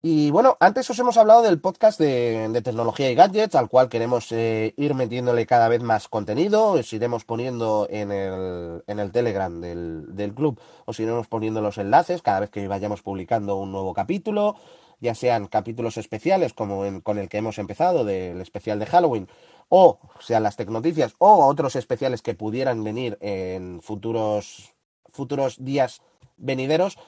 Y 0.00 0.30
bueno, 0.30 0.56
antes 0.60 0.88
os 0.90 0.98
hemos 1.00 1.16
hablado 1.16 1.42
del 1.42 1.60
podcast 1.60 1.98
de, 1.98 2.60
tecnología 2.62 3.10
y 3.10 3.16
gadgets, 3.16 3.56
al 3.56 3.68
cual 3.68 3.88
queremos 3.88 4.30
eh, 4.30 4.72
ir 4.76 4.94
metiéndole 4.94 5.44
cada 5.44 5.66
vez 5.66 5.82
más 5.82 6.06
contenido. 6.06 6.70
Os 6.70 6.92
iremos 6.92 7.24
poniendo 7.24 7.88
en 7.90 8.12
el, 8.12 8.84
en 8.86 9.00
el 9.00 9.10
Telegram 9.10 9.60
del, 9.60 10.14
del, 10.14 10.34
club, 10.34 10.60
os 10.84 11.00
iremos 11.00 11.26
poniendo 11.26 11.60
los 11.60 11.78
enlaces 11.78 12.22
cada 12.22 12.38
vez 12.38 12.50
que 12.50 12.68
vayamos 12.68 13.02
publicando 13.02 13.56
un 13.56 13.72
nuevo 13.72 13.92
capítulo, 13.92 14.54
ya 15.00 15.16
sean 15.16 15.48
capítulos 15.48 15.96
especiales 15.96 16.54
como 16.54 17.02
con 17.02 17.18
el 17.18 17.28
que 17.28 17.38
hemos 17.38 17.58
empezado, 17.58 18.04
del 18.04 18.40
especial 18.40 18.78
de 18.78 18.86
Halloween, 18.86 19.28
o 19.68 19.98
sean 20.20 20.44
las 20.44 20.54
tecnoticias, 20.54 21.16
o 21.18 21.44
otros 21.44 21.74
especiales 21.74 22.22
que 22.22 22.34
pudieran 22.34 22.84
venir 22.84 23.18
en 23.20 23.82
futuros, 23.82 24.74
futuros 25.10 25.56
días 25.58 26.02
venideros 26.36 26.98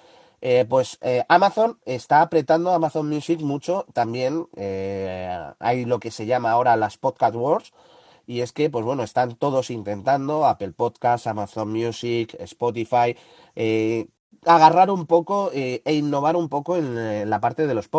eh, 0.42 0.64
pues 0.68 0.98
eh, 1.02 1.24
Amazon 1.28 1.78
está 1.84 2.22
apretando 2.22 2.72
Amazon 2.72 3.08
Music 3.08 3.40
mucho 3.40 3.86
también. 3.92 4.46
Eh, 4.56 5.52
hay 5.58 5.84
lo 5.84 6.00
que 6.00 6.10
se 6.10 6.26
llama 6.26 6.50
ahora 6.50 6.76
las 6.76 6.96
Podcast 6.96 7.34
Wars. 7.34 7.72
Y 8.26 8.42
es 8.42 8.52
que, 8.52 8.70
pues 8.70 8.84
bueno, 8.84 9.02
están 9.02 9.34
todos 9.34 9.70
intentando, 9.70 10.46
Apple 10.46 10.72
Podcasts, 10.72 11.26
Amazon 11.26 11.72
Music, 11.72 12.36
Spotify, 12.38 13.16
agarrar 14.46 14.90
un 14.90 15.06
poco 15.06 15.50
e 15.52 15.82
innovar 15.92 16.36
un 16.36 16.48
poco 16.48 16.76
en 16.76 17.28
la 17.28 17.40
parte 17.40 17.66
de 17.66 17.74
los, 17.74 17.90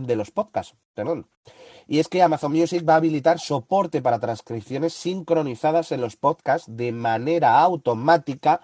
de 0.00 0.16
los 0.16 0.30
podcasts. 0.32 0.74
Perdón. 0.94 1.28
Y 1.86 2.00
es 2.00 2.08
que 2.08 2.20
Amazon 2.20 2.50
Music 2.50 2.84
va 2.88 2.94
a 2.94 2.96
habilitar 2.96 3.38
soporte 3.38 4.02
para 4.02 4.18
transcripciones 4.18 4.92
sincronizadas 4.92 5.92
en 5.92 6.00
los 6.00 6.16
podcasts 6.16 6.66
de 6.68 6.90
manera 6.90 7.60
automática 7.60 8.60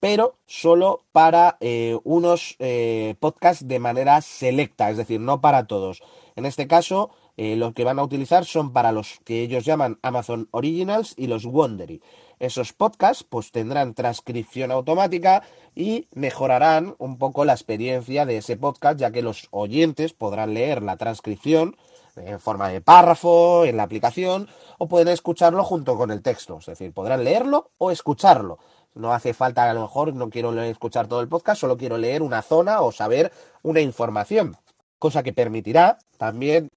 pero 0.00 0.38
solo 0.46 1.04
para 1.12 1.58
eh, 1.60 1.98
unos 2.04 2.56
eh, 2.58 3.14
podcasts 3.20 3.68
de 3.68 3.78
manera 3.78 4.20
selecta, 4.22 4.90
es 4.90 4.96
decir, 4.96 5.20
no 5.20 5.40
para 5.40 5.66
todos. 5.66 6.02
En 6.36 6.46
este 6.46 6.66
caso, 6.66 7.10
eh, 7.36 7.54
lo 7.56 7.74
que 7.74 7.84
van 7.84 7.98
a 7.98 8.02
utilizar 8.02 8.44
son 8.46 8.72
para 8.72 8.92
los 8.92 9.20
que 9.24 9.42
ellos 9.42 9.64
llaman 9.64 9.98
Amazon 10.02 10.48
Originals 10.50 11.14
y 11.16 11.26
los 11.26 11.44
Wondery. 11.44 12.02
Esos 12.38 12.72
podcasts 12.72 13.24
pues 13.28 13.52
tendrán 13.52 13.92
transcripción 13.94 14.72
automática 14.72 15.42
y 15.74 16.08
mejorarán 16.12 16.94
un 16.98 17.18
poco 17.18 17.44
la 17.44 17.52
experiencia 17.52 18.24
de 18.24 18.38
ese 18.38 18.56
podcast, 18.56 18.98
ya 18.98 19.10
que 19.10 19.20
los 19.20 19.48
oyentes 19.50 20.14
podrán 20.14 20.54
leer 20.54 20.82
la 20.82 20.96
transcripción 20.96 21.76
en 22.16 22.40
forma 22.40 22.68
de 22.68 22.80
párrafo 22.80 23.64
en 23.64 23.76
la 23.76 23.84
aplicación 23.84 24.48
o 24.78 24.88
pueden 24.88 25.08
escucharlo 25.08 25.62
junto 25.64 25.96
con 25.96 26.10
el 26.10 26.22
texto, 26.22 26.58
es 26.58 26.66
decir, 26.66 26.92
podrán 26.92 27.24
leerlo 27.24 27.70
o 27.78 27.90
escucharlo. 27.90 28.58
No 28.94 29.12
hace 29.12 29.34
falta, 29.34 29.70
a 29.70 29.74
lo 29.74 29.82
mejor 29.82 30.14
no 30.14 30.30
quiero 30.30 30.60
escuchar 30.62 31.06
todo 31.06 31.20
el 31.20 31.28
podcast, 31.28 31.60
solo 31.60 31.76
quiero 31.76 31.96
leer 31.96 32.22
una 32.22 32.42
zona 32.42 32.80
o 32.80 32.92
saber 32.92 33.32
una 33.62 33.80
información. 33.80 34.56
Cosa 34.98 35.22
que 35.22 35.32
permitirá 35.32 35.98
también 36.18 36.70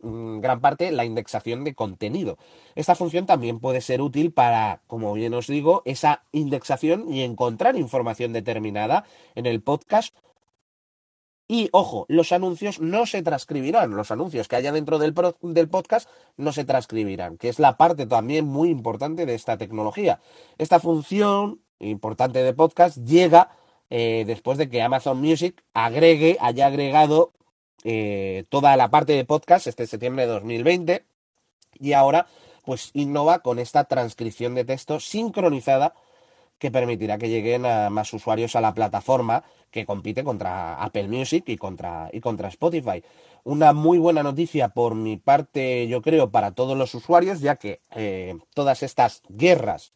mm, 0.00 0.40
gran 0.40 0.60
parte 0.60 0.90
la 0.92 1.04
indexación 1.04 1.64
de 1.64 1.74
contenido. 1.74 2.38
Esta 2.74 2.94
función 2.94 3.26
también 3.26 3.60
puede 3.60 3.80
ser 3.80 4.00
útil 4.00 4.32
para, 4.32 4.82
como 4.86 5.12
bien 5.14 5.34
os 5.34 5.48
digo, 5.48 5.82
esa 5.84 6.24
indexación 6.32 7.12
y 7.12 7.22
encontrar 7.22 7.76
información 7.76 8.32
determinada 8.32 9.04
en 9.34 9.46
el 9.46 9.62
podcast 9.62 10.14
y 11.52 11.68
ojo, 11.72 12.06
los 12.08 12.32
anuncios 12.32 12.80
no 12.80 13.04
se 13.04 13.20
transcribirán, 13.20 13.90
los 13.90 14.10
anuncios 14.10 14.48
que 14.48 14.56
haya 14.56 14.72
dentro 14.72 14.98
del, 14.98 15.12
podcast 15.12 16.08
no 16.38 16.50
se 16.50 16.64
transcribirán, 16.64 17.36
que 17.36 17.50
es 17.50 17.58
la 17.58 17.76
parte 17.76 18.06
también 18.06 18.46
muy 18.46 18.70
importante 18.70 19.26
de 19.26 19.34
esta 19.34 19.58
tecnología. 19.58 20.18
Esta 20.56 20.80
función 20.80 21.60
importante 21.78 22.42
de 22.42 22.54
podcast 22.54 22.96
llega 23.04 23.50
eh, 23.90 24.24
después 24.26 24.56
de 24.56 24.70
que 24.70 24.80
Amazon 24.80 25.20
Music 25.20 25.62
agregue, 25.74 26.38
haya 26.40 26.68
agregado 26.68 27.34
eh, 27.84 28.44
toda 28.48 28.74
la 28.78 28.90
parte 28.90 29.12
de 29.12 29.26
podcast 29.26 29.66
este 29.66 29.86
septiembre 29.86 30.24
de 30.24 30.32
2020 30.32 31.04
y 31.78 31.92
ahora 31.92 32.28
pues 32.64 32.92
innova 32.94 33.40
con 33.40 33.58
esta 33.58 33.84
transcripción 33.84 34.54
de 34.54 34.64
texto 34.64 35.00
sincronizada 35.00 35.92
que 36.62 36.70
permitirá 36.70 37.18
que 37.18 37.28
lleguen 37.28 37.66
a 37.66 37.90
más 37.90 38.14
usuarios 38.14 38.54
a 38.54 38.60
la 38.60 38.72
plataforma 38.72 39.42
que 39.72 39.84
compite 39.84 40.22
contra 40.22 40.80
Apple 40.80 41.08
Music 41.08 41.42
y 41.48 41.56
contra, 41.56 42.08
y 42.12 42.20
contra 42.20 42.46
Spotify. 42.50 43.02
Una 43.42 43.72
muy 43.72 43.98
buena 43.98 44.22
noticia 44.22 44.68
por 44.68 44.94
mi 44.94 45.16
parte, 45.16 45.88
yo 45.88 46.02
creo, 46.02 46.30
para 46.30 46.52
todos 46.52 46.78
los 46.78 46.94
usuarios, 46.94 47.40
ya 47.40 47.56
que 47.56 47.80
eh, 47.96 48.36
todas 48.54 48.84
estas 48.84 49.22
guerras, 49.28 49.92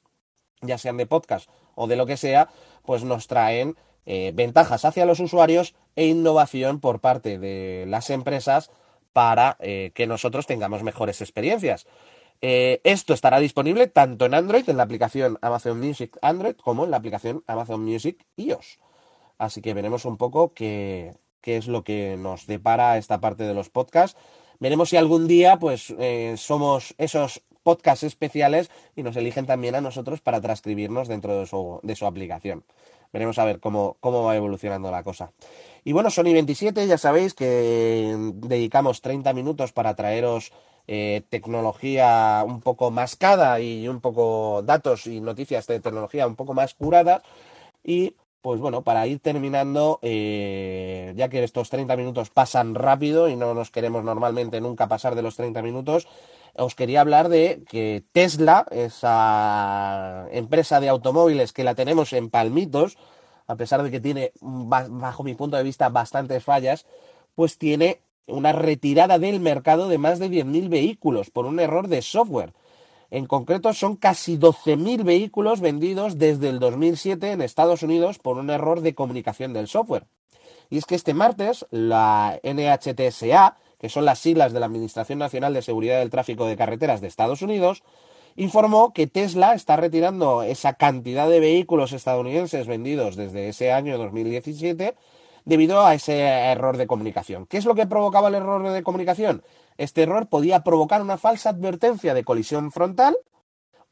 ya 0.60 0.76
sean 0.76 0.96
de 0.96 1.06
podcast 1.06 1.48
o 1.76 1.86
de 1.86 1.94
lo 1.94 2.04
que 2.04 2.16
sea, 2.16 2.48
pues 2.84 3.04
nos 3.04 3.28
traen 3.28 3.76
eh, 4.04 4.32
ventajas 4.34 4.84
hacia 4.84 5.06
los 5.06 5.20
usuarios 5.20 5.76
e 5.94 6.06
innovación 6.06 6.80
por 6.80 6.98
parte 6.98 7.38
de 7.38 7.84
las 7.86 8.10
empresas 8.10 8.72
para 9.12 9.56
eh, 9.60 9.92
que 9.94 10.08
nosotros 10.08 10.48
tengamos 10.48 10.82
mejores 10.82 11.20
experiencias. 11.20 11.86
Eh, 12.40 12.80
esto 12.84 13.14
estará 13.14 13.38
disponible 13.38 13.86
tanto 13.86 14.26
en 14.26 14.34
Android, 14.34 14.68
en 14.68 14.76
la 14.76 14.82
aplicación 14.82 15.38
Amazon 15.40 15.80
Music 15.80 16.16
Android, 16.22 16.56
como 16.56 16.84
en 16.84 16.90
la 16.90 16.98
aplicación 16.98 17.42
Amazon 17.46 17.84
Music 17.84 18.24
iOS. 18.36 18.78
Así 19.38 19.60
que 19.60 19.74
veremos 19.74 20.04
un 20.04 20.16
poco 20.16 20.52
qué, 20.54 21.14
es 21.42 21.68
lo 21.68 21.84
que 21.84 22.16
nos 22.18 22.46
depara 22.46 22.98
esta 22.98 23.20
parte 23.20 23.44
de 23.44 23.54
los 23.54 23.70
podcasts. 23.70 24.18
Veremos 24.58 24.90
si 24.90 24.96
algún 24.96 25.28
día 25.28 25.58
pues 25.58 25.94
eh, 25.98 26.34
somos 26.36 26.94
esos 26.98 27.42
podcasts 27.62 28.04
especiales 28.04 28.70
y 28.94 29.02
nos 29.02 29.16
eligen 29.16 29.46
también 29.46 29.74
a 29.74 29.80
nosotros 29.80 30.20
para 30.20 30.40
transcribirnos 30.40 31.08
dentro 31.08 31.38
de 31.38 31.46
su, 31.46 31.80
de 31.82 31.96
su 31.96 32.06
aplicación. 32.06 32.64
Veremos 33.12 33.38
a 33.38 33.44
ver 33.44 33.60
cómo, 33.60 33.96
cómo 34.00 34.24
va 34.24 34.36
evolucionando 34.36 34.90
la 34.90 35.02
cosa. 35.02 35.32
Y 35.84 35.92
bueno, 35.92 36.10
Sony 36.10 36.32
27, 36.32 36.86
ya 36.86 36.98
sabéis 36.98 37.34
que 37.34 38.14
dedicamos 38.34 39.00
30 39.00 39.32
minutos 39.32 39.72
para 39.72 39.94
traeros 39.94 40.52
eh, 40.88 41.22
tecnología 41.30 42.44
un 42.46 42.60
poco 42.60 42.90
mascada 42.90 43.58
y 43.60 43.88
un 43.88 44.00
poco 44.00 44.62
datos 44.62 45.06
y 45.06 45.20
noticias 45.20 45.66
de 45.66 45.80
tecnología 45.80 46.26
un 46.26 46.36
poco 46.36 46.54
más 46.54 46.74
curadas. 46.74 47.22
Y 47.82 48.14
pues 48.40 48.60
bueno, 48.60 48.82
para 48.82 49.06
ir 49.08 49.18
terminando, 49.18 49.98
eh, 50.02 51.12
ya 51.16 51.28
que 51.28 51.42
estos 51.42 51.68
30 51.68 51.96
minutos 51.96 52.30
pasan 52.30 52.76
rápido 52.76 53.28
y 53.28 53.34
no 53.34 53.54
nos 53.54 53.72
queremos 53.72 54.04
normalmente 54.04 54.60
nunca 54.60 54.86
pasar 54.86 55.16
de 55.16 55.22
los 55.22 55.34
30 55.34 55.62
minutos, 55.62 56.06
os 56.58 56.74
quería 56.74 57.00
hablar 57.00 57.28
de 57.28 57.62
que 57.68 58.04
Tesla, 58.12 58.66
esa 58.70 60.26
empresa 60.30 60.80
de 60.80 60.88
automóviles 60.88 61.52
que 61.52 61.64
la 61.64 61.74
tenemos 61.74 62.12
en 62.12 62.30
palmitos, 62.30 62.96
a 63.46 63.56
pesar 63.56 63.82
de 63.82 63.90
que 63.90 64.00
tiene, 64.00 64.32
bajo 64.40 65.22
mi 65.22 65.34
punto 65.34 65.56
de 65.56 65.62
vista, 65.62 65.88
bastantes 65.88 66.42
fallas, 66.42 66.86
pues 67.34 67.58
tiene 67.58 68.00
una 68.26 68.52
retirada 68.52 69.18
del 69.18 69.40
mercado 69.40 69.88
de 69.88 69.98
más 69.98 70.18
de 70.18 70.30
10.000 70.30 70.68
vehículos 70.68 71.30
por 71.30 71.46
un 71.46 71.60
error 71.60 71.88
de 71.88 72.02
software. 72.02 72.54
En 73.10 73.26
concreto, 73.26 73.72
son 73.72 73.96
casi 73.96 74.36
12.000 74.36 75.04
vehículos 75.04 75.60
vendidos 75.60 76.18
desde 76.18 76.48
el 76.48 76.58
2007 76.58 77.30
en 77.30 77.40
Estados 77.40 77.82
Unidos 77.82 78.18
por 78.18 78.36
un 78.38 78.50
error 78.50 78.80
de 78.80 78.94
comunicación 78.94 79.52
del 79.52 79.68
software. 79.68 80.06
Y 80.70 80.78
es 80.78 80.86
que 80.86 80.96
este 80.96 81.14
martes, 81.14 81.64
la 81.70 82.40
NHTSA, 82.42 83.56
que 83.86 83.90
son 83.90 84.04
las 84.04 84.18
siglas 84.18 84.52
de 84.52 84.58
la 84.58 84.66
Administración 84.66 85.20
Nacional 85.20 85.54
de 85.54 85.62
Seguridad 85.62 86.00
del 86.00 86.10
Tráfico 86.10 86.44
de 86.44 86.56
Carreteras 86.56 87.00
de 87.00 87.06
Estados 87.06 87.40
Unidos, 87.40 87.84
informó 88.34 88.92
que 88.92 89.06
Tesla 89.06 89.54
está 89.54 89.76
retirando 89.76 90.42
esa 90.42 90.72
cantidad 90.72 91.28
de 91.28 91.38
vehículos 91.38 91.92
estadounidenses 91.92 92.66
vendidos 92.66 93.14
desde 93.14 93.48
ese 93.48 93.70
año 93.70 93.96
2017 93.96 94.96
debido 95.44 95.86
a 95.86 95.94
ese 95.94 96.18
error 96.18 96.78
de 96.78 96.88
comunicación. 96.88 97.46
¿Qué 97.46 97.58
es 97.58 97.64
lo 97.64 97.76
que 97.76 97.86
provocaba 97.86 98.26
el 98.26 98.34
error 98.34 98.68
de 98.68 98.82
comunicación? 98.82 99.44
Este 99.78 100.02
error 100.02 100.26
podía 100.28 100.64
provocar 100.64 101.00
una 101.00 101.16
falsa 101.16 101.50
advertencia 101.50 102.12
de 102.12 102.24
colisión 102.24 102.72
frontal 102.72 103.16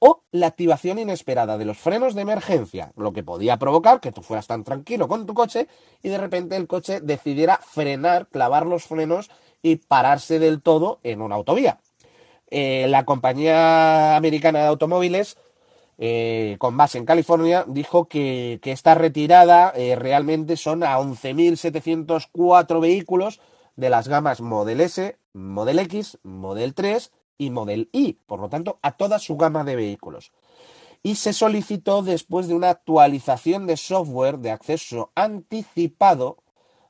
o 0.01 0.25
la 0.33 0.49
activación 0.49 0.99
inesperada 0.99 1.57
de 1.57 1.67
los 1.67 1.79
frenos 1.79 2.17
de 2.17 2.23
emergencia, 2.23 2.91
lo 2.97 3.13
que 3.13 3.23
podía 3.23 3.59
provocar 3.59 4.01
que 4.01 4.11
tú 4.11 4.23
fueras 4.23 4.49
tan 4.49 4.65
tranquilo 4.65 5.07
con 5.07 5.25
tu 5.25 5.35
coche 5.35 5.69
y 6.03 6.09
de 6.09 6.19
repente 6.19 6.57
el 6.57 6.67
coche 6.67 7.01
decidiera 7.01 7.61
frenar, 7.63 8.27
clavar 8.27 8.67
los 8.67 8.83
frenos 8.87 9.31
y 9.65 9.77
pararse 9.77 10.39
del 10.39 10.63
todo 10.63 11.01
en 11.03 11.23
una 11.23 11.35
autovía. 11.35 11.81
Eh, 12.51 12.87
la 12.89 13.05
compañía 13.05 14.15
americana 14.15 14.61
de 14.61 14.67
automóviles 14.67 15.37
eh, 15.97 16.57
con 16.59 16.77
base 16.77 16.99
en 16.99 17.07
California, 17.07 17.65
dijo 17.69 18.07
que, 18.09 18.61
esta 18.65 18.95
retirada 18.95 19.73
eh, 19.77 19.97
realmente 19.97 20.57
son 20.57 20.83
a 20.83 20.99
11.704 20.99 22.81
vehículos 22.81 23.41
de 23.77 23.91
las 23.91 24.09
gamas 24.09 24.41
Model 24.41 24.81
S, 24.81 25.17
Model 25.33 25.79
X, 25.81 26.19
Model 26.23 26.75
3 26.75 27.13
y 27.39 27.51
Model 27.51 27.89
Y, 27.93 28.15
por 28.27 28.41
lo 28.41 28.49
tanto, 28.49 28.79
a 28.83 28.93
toda 28.93 29.19
su 29.19 29.37
gama 29.37 29.65
de 29.65 29.77
vehículos. 29.77 30.33
Y 31.03 31.17
se 31.17 31.33
solicitó 31.33 32.03
después 32.03 32.49
de 32.49 32.55
una 32.55 32.71
actualización 32.71 33.67
de 33.67 33.77
software 33.77 34.39
de 34.39 34.51
acceso 34.51 35.13
anticipado 35.15 36.39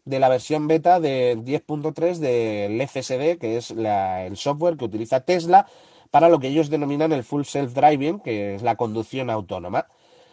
de 0.04 0.18
la 0.18 0.28
versión 0.28 0.68
beta 0.68 1.00
de 1.00 1.36
10.3 1.38 2.18
del 2.18 2.80
FSD, 2.86 3.38
que 3.38 3.56
es 3.56 3.70
el 3.70 4.36
software 4.36 4.76
que 4.76 4.84
utiliza 4.84 5.20
Tesla 5.20 5.66
para 6.10 6.28
lo 6.28 6.38
que 6.38 6.48
ellos 6.48 6.70
denominan 6.70 7.12
el 7.12 7.24
full 7.24 7.42
self-driving, 7.42 8.22
que 8.22 8.54
es 8.54 8.62
la 8.62 8.76
conducción 8.76 9.30
autónoma. 9.30 9.86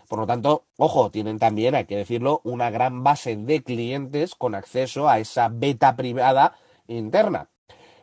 Por 0.08 0.20
lo 0.20 0.28
tanto, 0.28 0.66
ojo, 0.78 1.10
tienen 1.10 1.40
también, 1.40 1.74
hay 1.74 1.86
que 1.86 1.96
decirlo, 1.96 2.42
una 2.44 2.70
gran 2.70 3.04
base 3.04 3.38
de 3.38 3.64
clientes 3.64 4.36
con 4.36 4.56
acceso 4.56 5.08
a 5.08 5.20
esa 5.20 5.48
beta 5.50 5.96
privada 5.96 6.56
interna. 6.88 7.48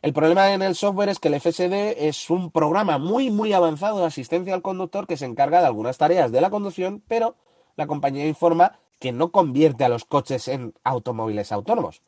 El 0.00 0.12
problema 0.12 0.54
en 0.54 0.62
el 0.62 0.74
software 0.74 1.10
es 1.10 1.18
que 1.18 1.28
el 1.28 1.40
FSD 1.40 2.06
es 2.08 2.30
un 2.30 2.50
programa 2.50 2.98
muy, 2.98 3.30
muy 3.30 3.52
avanzado 3.52 3.98
de 3.98 4.06
asistencia 4.06 4.54
al 4.54 4.62
conductor 4.62 5.06
que 5.06 5.16
se 5.16 5.26
encarga 5.26 5.60
de 5.60 5.66
algunas 5.66 5.98
tareas 5.98 6.32
de 6.32 6.40
la 6.40 6.50
conducción, 6.50 7.02
pero 7.08 7.36
la 7.76 7.86
compañía 7.86 8.26
informa 8.26 8.78
que 8.98 9.12
no 9.12 9.30
convierte 9.30 9.84
a 9.84 9.88
los 9.88 10.04
coches 10.04 10.48
en 10.48 10.74
automóviles 10.84 11.52
autónomos. 11.52 12.02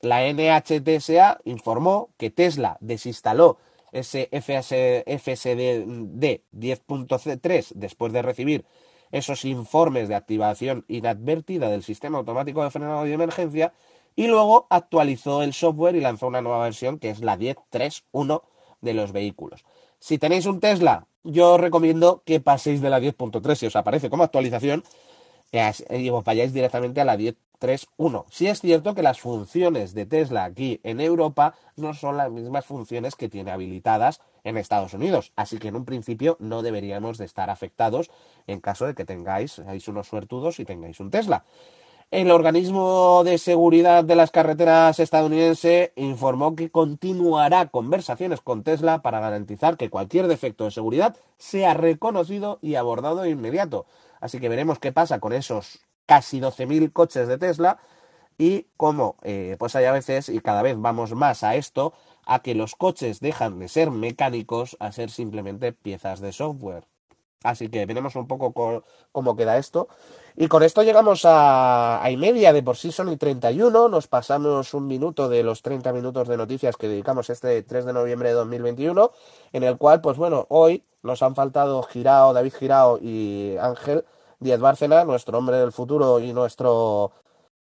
La 0.00 0.20
NHTSA 0.30 1.40
informó 1.44 2.10
que 2.18 2.30
Tesla 2.30 2.76
desinstaló 2.80 3.58
ese 3.92 4.28
FSD 4.32 5.06
10.3 6.52 7.72
después 7.74 8.12
de 8.12 8.22
recibir 8.22 8.64
esos 9.12 9.44
informes 9.44 10.08
de 10.08 10.16
activación 10.16 10.84
inadvertida 10.88 11.70
del 11.70 11.84
sistema 11.84 12.18
automático 12.18 12.64
de 12.64 12.70
frenado 12.70 13.04
de 13.04 13.12
emergencia 13.12 13.72
y 14.16 14.26
luego 14.26 14.66
actualizó 14.70 15.42
el 15.42 15.52
software 15.52 15.94
y 15.94 16.00
lanzó 16.00 16.26
una 16.26 16.40
nueva 16.42 16.64
versión 16.64 16.98
que 16.98 17.10
es 17.10 17.20
la 17.20 17.38
10.3.1 17.38 18.42
de 18.80 18.94
los 18.94 19.12
vehículos. 19.12 19.64
Si 20.00 20.18
tenéis 20.18 20.46
un 20.46 20.60
Tesla, 20.60 21.06
yo 21.22 21.54
os 21.54 21.60
recomiendo 21.60 22.22
que 22.26 22.40
paséis 22.40 22.80
de 22.80 22.90
la 22.90 23.00
10.3 23.00 23.54
si 23.54 23.66
os 23.66 23.76
aparece 23.76 24.10
como 24.10 24.24
actualización 24.24 24.82
y 25.90 26.10
os 26.10 26.24
vayáis 26.24 26.52
directamente 26.52 27.00
a 27.00 27.04
la 27.04 27.16
10.3.1. 27.16 28.24
Si 28.30 28.48
es 28.48 28.60
cierto 28.60 28.94
que 28.94 29.02
las 29.02 29.20
funciones 29.20 29.94
de 29.94 30.06
Tesla 30.06 30.44
aquí 30.44 30.80
en 30.82 31.00
Europa 31.00 31.54
no 31.76 31.94
son 31.94 32.16
las 32.16 32.30
mismas 32.30 32.66
funciones 32.66 33.14
que 33.14 33.28
tiene 33.28 33.52
habilitadas 33.52 34.20
en 34.42 34.56
Estados 34.56 34.94
Unidos, 34.94 35.32
así 35.36 35.58
que 35.58 35.68
en 35.68 35.76
un 35.76 35.84
principio 35.84 36.36
no 36.40 36.62
deberíamos 36.62 37.18
de 37.18 37.24
estar 37.24 37.50
afectados 37.50 38.10
en 38.46 38.60
caso 38.60 38.86
de 38.86 38.94
que 38.94 39.04
tengáis, 39.04 39.52
seáis 39.52 39.88
unos 39.88 40.08
suertudos 40.08 40.58
y 40.60 40.64
tengáis 40.64 41.00
un 41.00 41.10
Tesla. 41.10 41.44
El 42.10 42.30
organismo 42.30 43.22
de 43.24 43.38
seguridad 43.38 44.04
de 44.04 44.14
las 44.14 44.30
carreteras 44.30 45.00
estadounidense 45.00 45.92
informó 45.96 46.54
que 46.54 46.70
continuará 46.70 47.66
conversaciones 47.68 48.40
con 48.40 48.62
Tesla 48.62 49.02
para 49.02 49.20
garantizar 49.20 49.76
que 49.76 49.90
cualquier 49.90 50.28
defecto 50.28 50.64
de 50.64 50.70
seguridad 50.70 51.16
sea 51.38 51.74
reconocido 51.74 52.58
y 52.60 52.76
abordado 52.76 53.22
de 53.22 53.30
inmediato. 53.30 53.86
Así 54.24 54.40
que 54.40 54.48
veremos 54.48 54.78
qué 54.78 54.90
pasa 54.90 55.20
con 55.20 55.34
esos 55.34 55.80
casi 56.06 56.40
12.000 56.40 56.94
coches 56.94 57.28
de 57.28 57.36
Tesla 57.36 57.76
y 58.38 58.68
cómo 58.78 59.16
eh, 59.22 59.56
pues 59.58 59.76
hay 59.76 59.84
a 59.84 59.92
veces, 59.92 60.30
y 60.30 60.40
cada 60.40 60.62
vez 60.62 60.78
vamos 60.78 61.12
más 61.12 61.44
a 61.44 61.56
esto, 61.56 61.92
a 62.24 62.38
que 62.38 62.54
los 62.54 62.74
coches 62.74 63.20
dejan 63.20 63.58
de 63.58 63.68
ser 63.68 63.90
mecánicos 63.90 64.78
a 64.80 64.92
ser 64.92 65.10
simplemente 65.10 65.74
piezas 65.74 66.20
de 66.20 66.32
software. 66.32 66.86
Así 67.42 67.68
que 67.68 67.84
veremos 67.84 68.16
un 68.16 68.26
poco 68.26 68.54
cómo 69.12 69.36
queda 69.36 69.58
esto. 69.58 69.88
Y 70.36 70.48
con 70.48 70.62
esto 70.62 70.82
llegamos 70.82 71.26
a, 71.26 72.02
a 72.02 72.10
y 72.10 72.16
media 72.16 72.54
de 72.54 72.62
por 72.62 72.78
sí 72.78 72.92
son 72.92 73.12
y 73.12 73.18
31. 73.18 73.90
Nos 73.90 74.08
pasamos 74.08 74.72
un 74.72 74.86
minuto 74.86 75.28
de 75.28 75.42
los 75.42 75.60
30 75.60 75.92
minutos 75.92 76.28
de 76.28 76.38
noticias 76.38 76.78
que 76.78 76.88
dedicamos 76.88 77.28
este 77.28 77.62
3 77.62 77.84
de 77.84 77.92
noviembre 77.92 78.30
de 78.30 78.36
2021, 78.36 79.10
en 79.52 79.64
el 79.64 79.76
cual, 79.76 80.00
pues 80.00 80.16
bueno, 80.16 80.46
hoy 80.48 80.82
nos 81.02 81.22
han 81.22 81.34
faltado 81.34 81.82
Girao, 81.82 82.32
David 82.32 82.54
Girao 82.54 82.98
y 82.98 83.58
Ángel 83.60 84.06
Díaz 84.40 84.60
Bárcena, 84.60 85.04
nuestro 85.04 85.38
hombre 85.38 85.58
del 85.58 85.72
futuro 85.72 86.20
y 86.20 86.32
nuestro 86.32 87.12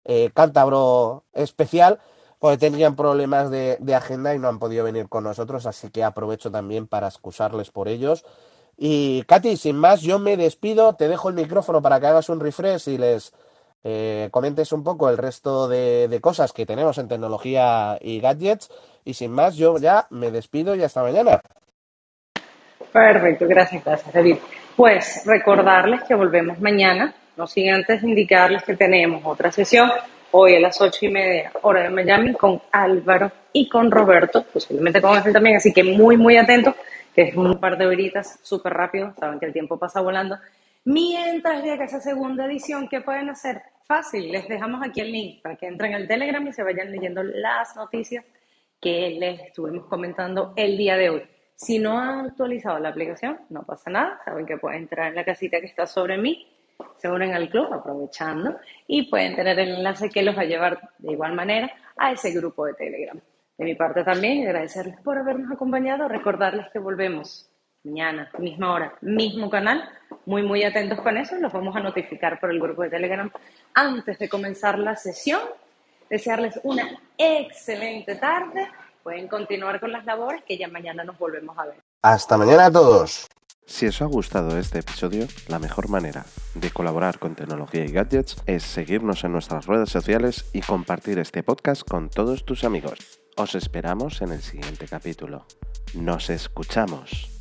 eh, 0.06 0.32
cántabro 0.34 1.24
especial, 1.34 2.00
porque 2.40 2.58
tenían 2.58 2.96
problemas 2.96 3.52
de, 3.52 3.78
de 3.80 3.96
agenda 3.96 4.34
y 4.34 4.40
no 4.40 4.48
han 4.48 4.60
podido 4.60 4.84
venir 4.84 5.10
con 5.10 5.24
nosotros, 5.24 5.66
así 5.66 5.90
que 5.90 6.04
aprovecho 6.04 6.52
también 6.52 6.88
para 6.88 7.08
excusarles 7.08 7.72
por 7.72 7.88
ellos. 7.88 8.26
Y 8.78 9.24
Katy, 9.24 9.58
sin 9.58 9.78
más, 9.78 10.02
yo 10.02 10.18
me 10.18 10.38
despido, 10.38 10.94
te 10.96 11.08
dejo 11.08 11.30
el 11.30 11.36
micrófono 11.36 11.82
para 11.82 12.00
que 12.00 12.08
hagas 12.08 12.30
un 12.30 12.40
refresh 12.40 12.90
y 12.90 12.98
les 12.98 13.32
eh, 13.84 14.30
comentes 14.32 14.72
un 14.72 14.84
poco 14.84 15.10
el 15.10 15.18
resto 15.18 15.68
de, 15.68 16.20
cosas 16.22 16.54
que 16.54 16.66
tenemos 16.66 16.98
en 16.98 17.08
tecnología 17.08 17.98
y 18.02 18.20
gadgets. 18.20 18.70
Y 19.04 19.14
sin 19.14 19.32
más, 19.32 19.56
yo 19.56 19.78
ya 19.78 20.08
me 20.10 20.32
despido 20.32 20.76
y 20.76 20.84
hasta 20.84 21.04
mañana. 21.04 21.42
Perfecto, 22.92 23.48
gracias, 23.48 23.84
gracias. 23.84 24.40
Pues 24.76 25.24
recordarles 25.26 26.04
que 26.04 26.16
volvemos 26.16 26.60
mañana, 26.60 27.14
no 27.38 27.46
sin 27.48 27.72
antes 27.72 28.04
indicarles 28.04 28.64
que 28.64 28.76
tenemos 28.76 29.22
otra 29.26 29.52
sesión 29.52 29.92
hoy 30.32 30.56
a 30.56 30.60
las 30.60 30.80
ocho 30.82 31.06
y 31.06 31.10
media 31.10 31.52
hora 31.62 31.84
de 31.84 31.90
Miami 31.90 32.34
con 32.34 32.62
Álvaro 32.72 33.32
y 33.52 33.68
con 33.68 33.92
Roberto, 33.92 34.46
posiblemente 34.52 35.02
con 35.02 35.18
él 35.18 35.34
también, 35.34 35.58
así 35.58 35.74
que 35.74 35.84
muy, 35.84 36.16
muy 36.18 36.38
atentos 36.38 36.74
que 37.14 37.24
es 37.24 37.36
un 37.36 37.60
par 37.60 37.78
de 37.78 37.86
horitas 37.86 38.40
súper 38.42 38.74
rápido, 38.74 39.14
saben 39.20 39.40
que 39.40 39.46
el 39.46 39.54
tiempo 39.54 39.78
pasa 39.78 40.00
volando. 40.00 40.38
Mientras 40.86 41.64
llega 41.64 41.86
esa 41.86 42.00
segunda 42.00 42.46
edición, 42.46 42.88
¿qué 42.88 43.02
pueden 43.02 43.30
hacer? 43.30 43.62
Fácil, 43.86 44.32
les 44.32 44.48
dejamos 44.48 44.82
aquí 44.82 45.02
el 45.02 45.12
link 45.12 45.42
para 45.42 45.58
que 45.58 45.68
entren 45.68 45.94
al 45.94 46.08
Telegram 46.08 46.46
y 46.48 46.54
se 46.54 46.64
vayan 46.64 46.90
leyendo 46.92 47.22
las 47.22 47.76
noticias 47.76 48.24
que 48.80 49.18
les 49.20 49.42
estuvimos 49.42 49.86
comentando 49.88 50.54
el 50.56 50.78
día 50.78 50.96
de 50.96 51.10
hoy. 51.10 51.24
Si 51.62 51.78
no 51.78 52.00
han 52.00 52.26
actualizado 52.26 52.80
la 52.80 52.90
aplicación, 52.90 53.40
no 53.50 53.62
pasa 53.62 53.92
nada, 53.92 54.20
saben 54.26 54.48
que 54.48 54.58
pueden 54.58 54.82
entrar 54.82 55.10
en 55.10 55.16
la 55.16 55.24
casita 55.24 55.60
que 55.60 55.68
está 55.68 55.86
sobre 55.86 56.18
mí, 56.18 56.48
se 56.98 57.08
unen 57.08 57.34
al 57.34 57.50
club 57.50 57.72
aprovechando 57.72 58.58
y 58.88 59.04
pueden 59.04 59.36
tener 59.36 59.60
el 59.60 59.76
enlace 59.76 60.10
que 60.10 60.24
los 60.24 60.36
va 60.36 60.42
a 60.42 60.46
llevar 60.46 60.90
de 60.98 61.12
igual 61.12 61.34
manera 61.34 61.72
a 61.98 62.14
ese 62.14 62.32
grupo 62.32 62.66
de 62.66 62.74
Telegram. 62.74 63.20
De 63.60 63.64
mi 63.64 63.76
parte 63.76 64.04
también, 64.04 64.48
agradecerles 64.48 65.00
por 65.02 65.20
habernos 65.20 65.52
acompañado, 65.52 66.08
recordarles 66.08 66.66
que 66.74 66.80
volvemos 66.80 67.48
mañana, 67.84 68.32
misma 68.40 68.74
hora, 68.74 68.96
mismo 69.02 69.48
canal, 69.48 69.88
muy, 70.26 70.42
muy 70.42 70.64
atentos 70.64 71.00
con 71.02 71.16
eso, 71.16 71.36
los 71.36 71.54
vamos 71.54 71.76
a 71.76 71.80
notificar 71.80 72.40
por 72.40 72.50
el 72.50 72.60
grupo 72.60 72.82
de 72.82 72.90
Telegram 72.90 73.32
antes 73.76 74.18
de 74.18 74.28
comenzar 74.28 74.80
la 74.80 74.96
sesión. 74.96 75.42
Desearles 76.10 76.60
una 76.64 76.90
excelente 77.18 78.16
tarde, 78.16 78.68
pueden 79.04 79.28
continuar 79.28 79.80
con 79.80 79.92
las 79.92 80.06
labores 80.06 80.44
que 80.46 80.58
ya 80.58 80.68
mañana 80.68 81.04
nos 81.04 81.18
volvemos 81.18 81.58
a 81.58 81.66
ver. 81.66 81.84
Hasta 82.02 82.38
mañana 82.38 82.66
a 82.66 82.72
todos. 82.72 83.28
Si 83.66 83.88
os 83.88 84.02
ha 84.02 84.06
gustado 84.06 84.58
este 84.58 84.80
episodio, 84.80 85.28
la 85.48 85.60
mejor 85.60 85.88
manera 85.88 86.26
de 86.56 86.72
colaborar 86.72 87.20
con 87.20 87.36
tecnología 87.36 87.86
y 87.86 87.92
gadgets 87.92 88.36
es 88.46 88.64
seguirnos 88.64 89.24
en 89.24 89.32
nuestras 89.32 89.66
redes 89.66 89.90
sociales 89.90 90.50
y 90.52 90.62
compartir 90.62 91.20
este 91.20 91.42
podcast 91.42 91.88
con 91.88 92.10
todos 92.10 92.44
tus 92.44 92.64
amigos. 92.64 93.22
Os 93.38 93.56
esperamos 93.56 94.22
en 94.22 94.34
el 94.34 94.42
siguiente 94.42 94.88
capítulo. 94.88 95.46
Nos 95.94 96.30
escuchamos. 96.30 97.41